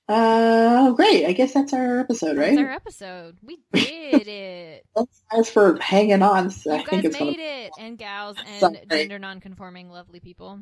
[0.10, 1.26] Uh, great.
[1.28, 2.56] I guess that's our episode, right?
[2.56, 3.38] That's our episode.
[3.44, 4.86] We did it.
[4.96, 6.50] Thanks guys for hanging on.
[6.50, 8.86] So I You think guys made it, and gals, and Sorry.
[8.90, 10.60] gender non-conforming lovely people.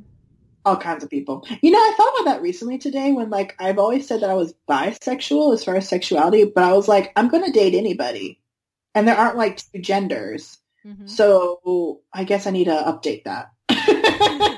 [0.66, 1.48] all kinds of people.
[1.62, 4.34] You know, I thought about that recently today when like I've always said that I
[4.34, 8.42] was bisexual as far as sexuality, but I was like, I'm gonna date anybody.
[8.94, 10.58] And there aren't like two genders.
[10.84, 13.52] hmm So I guess I need to update that.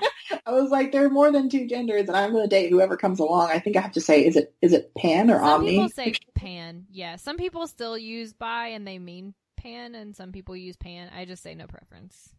[0.50, 2.97] I was like, there are more than two genders, and I'm going to date whoever
[2.97, 3.52] comes along.
[3.52, 5.72] I think I have to say, is it is it pan or Some omni?
[5.72, 6.88] people say pan.
[6.91, 11.12] Yeah, some people still use bi, and they mean pan, and some people use pan.
[11.16, 12.30] I just say no preference.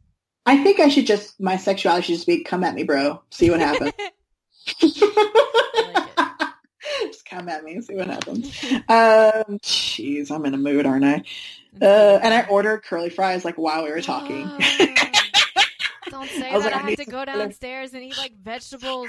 [0.45, 3.23] I think I should just my sexuality should just be come at me, bro.
[3.31, 3.93] See what happens.
[7.07, 8.47] just come at me, and see what happens.
[8.89, 11.23] Um, jeez, I'm in a mood, aren't I?
[11.81, 14.51] Uh, and I ordered curly fries like while we were talking.
[14.51, 14.59] Oh,
[16.27, 16.65] don't say I that.
[16.65, 19.09] like, I have to go downstairs and eat like vegetables.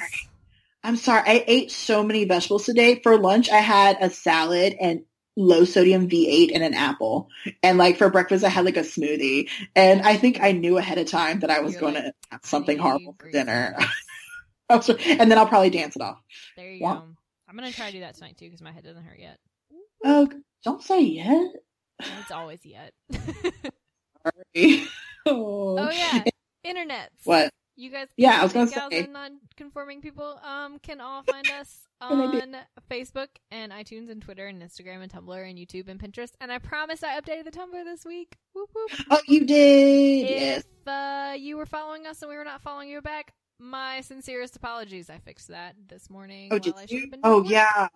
[0.84, 1.22] I'm sorry.
[1.28, 3.00] I ate so many vegetables today.
[3.04, 5.04] For lunch, I had a salad and
[5.38, 7.30] low sodium V8 and an apple.
[7.62, 9.50] And like for breakfast, I had like a smoothie.
[9.76, 12.14] And I think I knew ahead of time that I was You're going like, to
[12.32, 13.76] have something horrible for dinner.
[14.70, 16.18] nuts." And then I'll probably dance it off.
[16.56, 17.00] There you Wow.
[17.00, 17.04] go.
[17.50, 19.38] I'm gonna try to do that tonight too because my head doesn't hurt yet.
[20.06, 20.30] Oh,
[20.64, 21.52] don't say yet.
[22.22, 22.94] It's always yet.
[23.12, 24.88] Sorry.
[25.26, 25.78] oh.
[25.78, 26.24] oh yeah,
[26.64, 27.12] internet.
[27.24, 27.52] What?
[27.78, 29.08] You guys, Yeah, I was gonna say.
[29.10, 32.56] non-conforming people, um, can all find us Can I do- on
[32.90, 36.32] Facebook and iTunes and Twitter and Instagram and Tumblr and YouTube and Pinterest.
[36.42, 38.36] And I promise I updated the Tumblr this week.
[38.54, 38.92] Whoop whoop.
[39.10, 40.30] Oh, you did.
[40.30, 40.64] Yes.
[40.86, 45.10] Uh, you were following us and we were not following you back, my sincerest apologies.
[45.10, 46.50] I fixed that this morning.
[46.52, 47.02] Oh, did you?
[47.12, 47.52] have Oh, doing work.
[47.52, 47.88] yeah.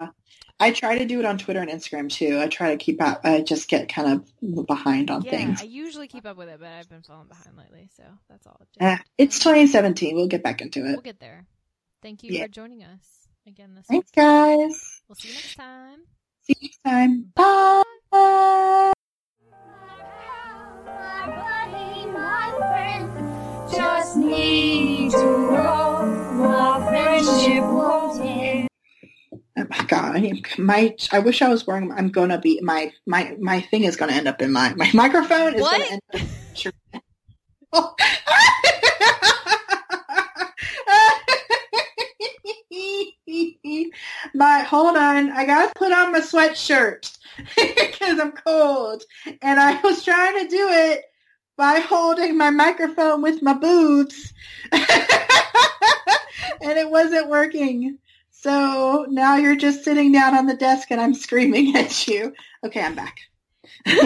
[0.59, 2.39] I try to do it on Twitter and Instagram too.
[2.39, 3.22] I try to keep up.
[3.24, 5.61] I just get kind of behind on Yeah, things.
[5.61, 8.57] I usually keep up with it, but I've been falling behind lately, so that's all.
[8.59, 10.16] Just, Eh, it's 2017.
[10.16, 10.91] We'll get back into it.
[10.93, 11.45] We'll get there.
[12.01, 12.43] Thank you Yeah.
[12.43, 14.16] for joining us again this Thanks, week.
[14.16, 15.01] guys.
[15.07, 15.99] We'll see you next time.
[16.43, 17.32] See you next time.
[17.36, 17.84] Bye.
[18.11, 19.57] My
[19.97, 20.03] buddy,
[20.86, 21.45] my friend,
[23.72, 26.45] just need to grow.
[26.45, 28.68] Our friendship won't end.
[29.57, 31.91] Oh my god, I- my I wish I was wearing.
[31.91, 35.55] I'm gonna be my my my thing is gonna end up in my my microphone
[35.55, 35.72] is What?
[35.80, 36.22] gonna end up.
[36.55, 36.72] Sure.
[37.78, 37.93] Oh.
[44.34, 47.18] my hold on, I gotta put on my sweatshirt
[47.55, 49.03] because I'm cold,
[49.41, 51.03] and I was trying to do it
[51.58, 54.34] by holding my microphone with my boobs,
[54.72, 54.84] and
[56.62, 57.97] it wasn't working.
[58.32, 62.34] So now you're just sitting down on the desk and I'm screaming at you.
[62.64, 63.18] Okay, I'm back.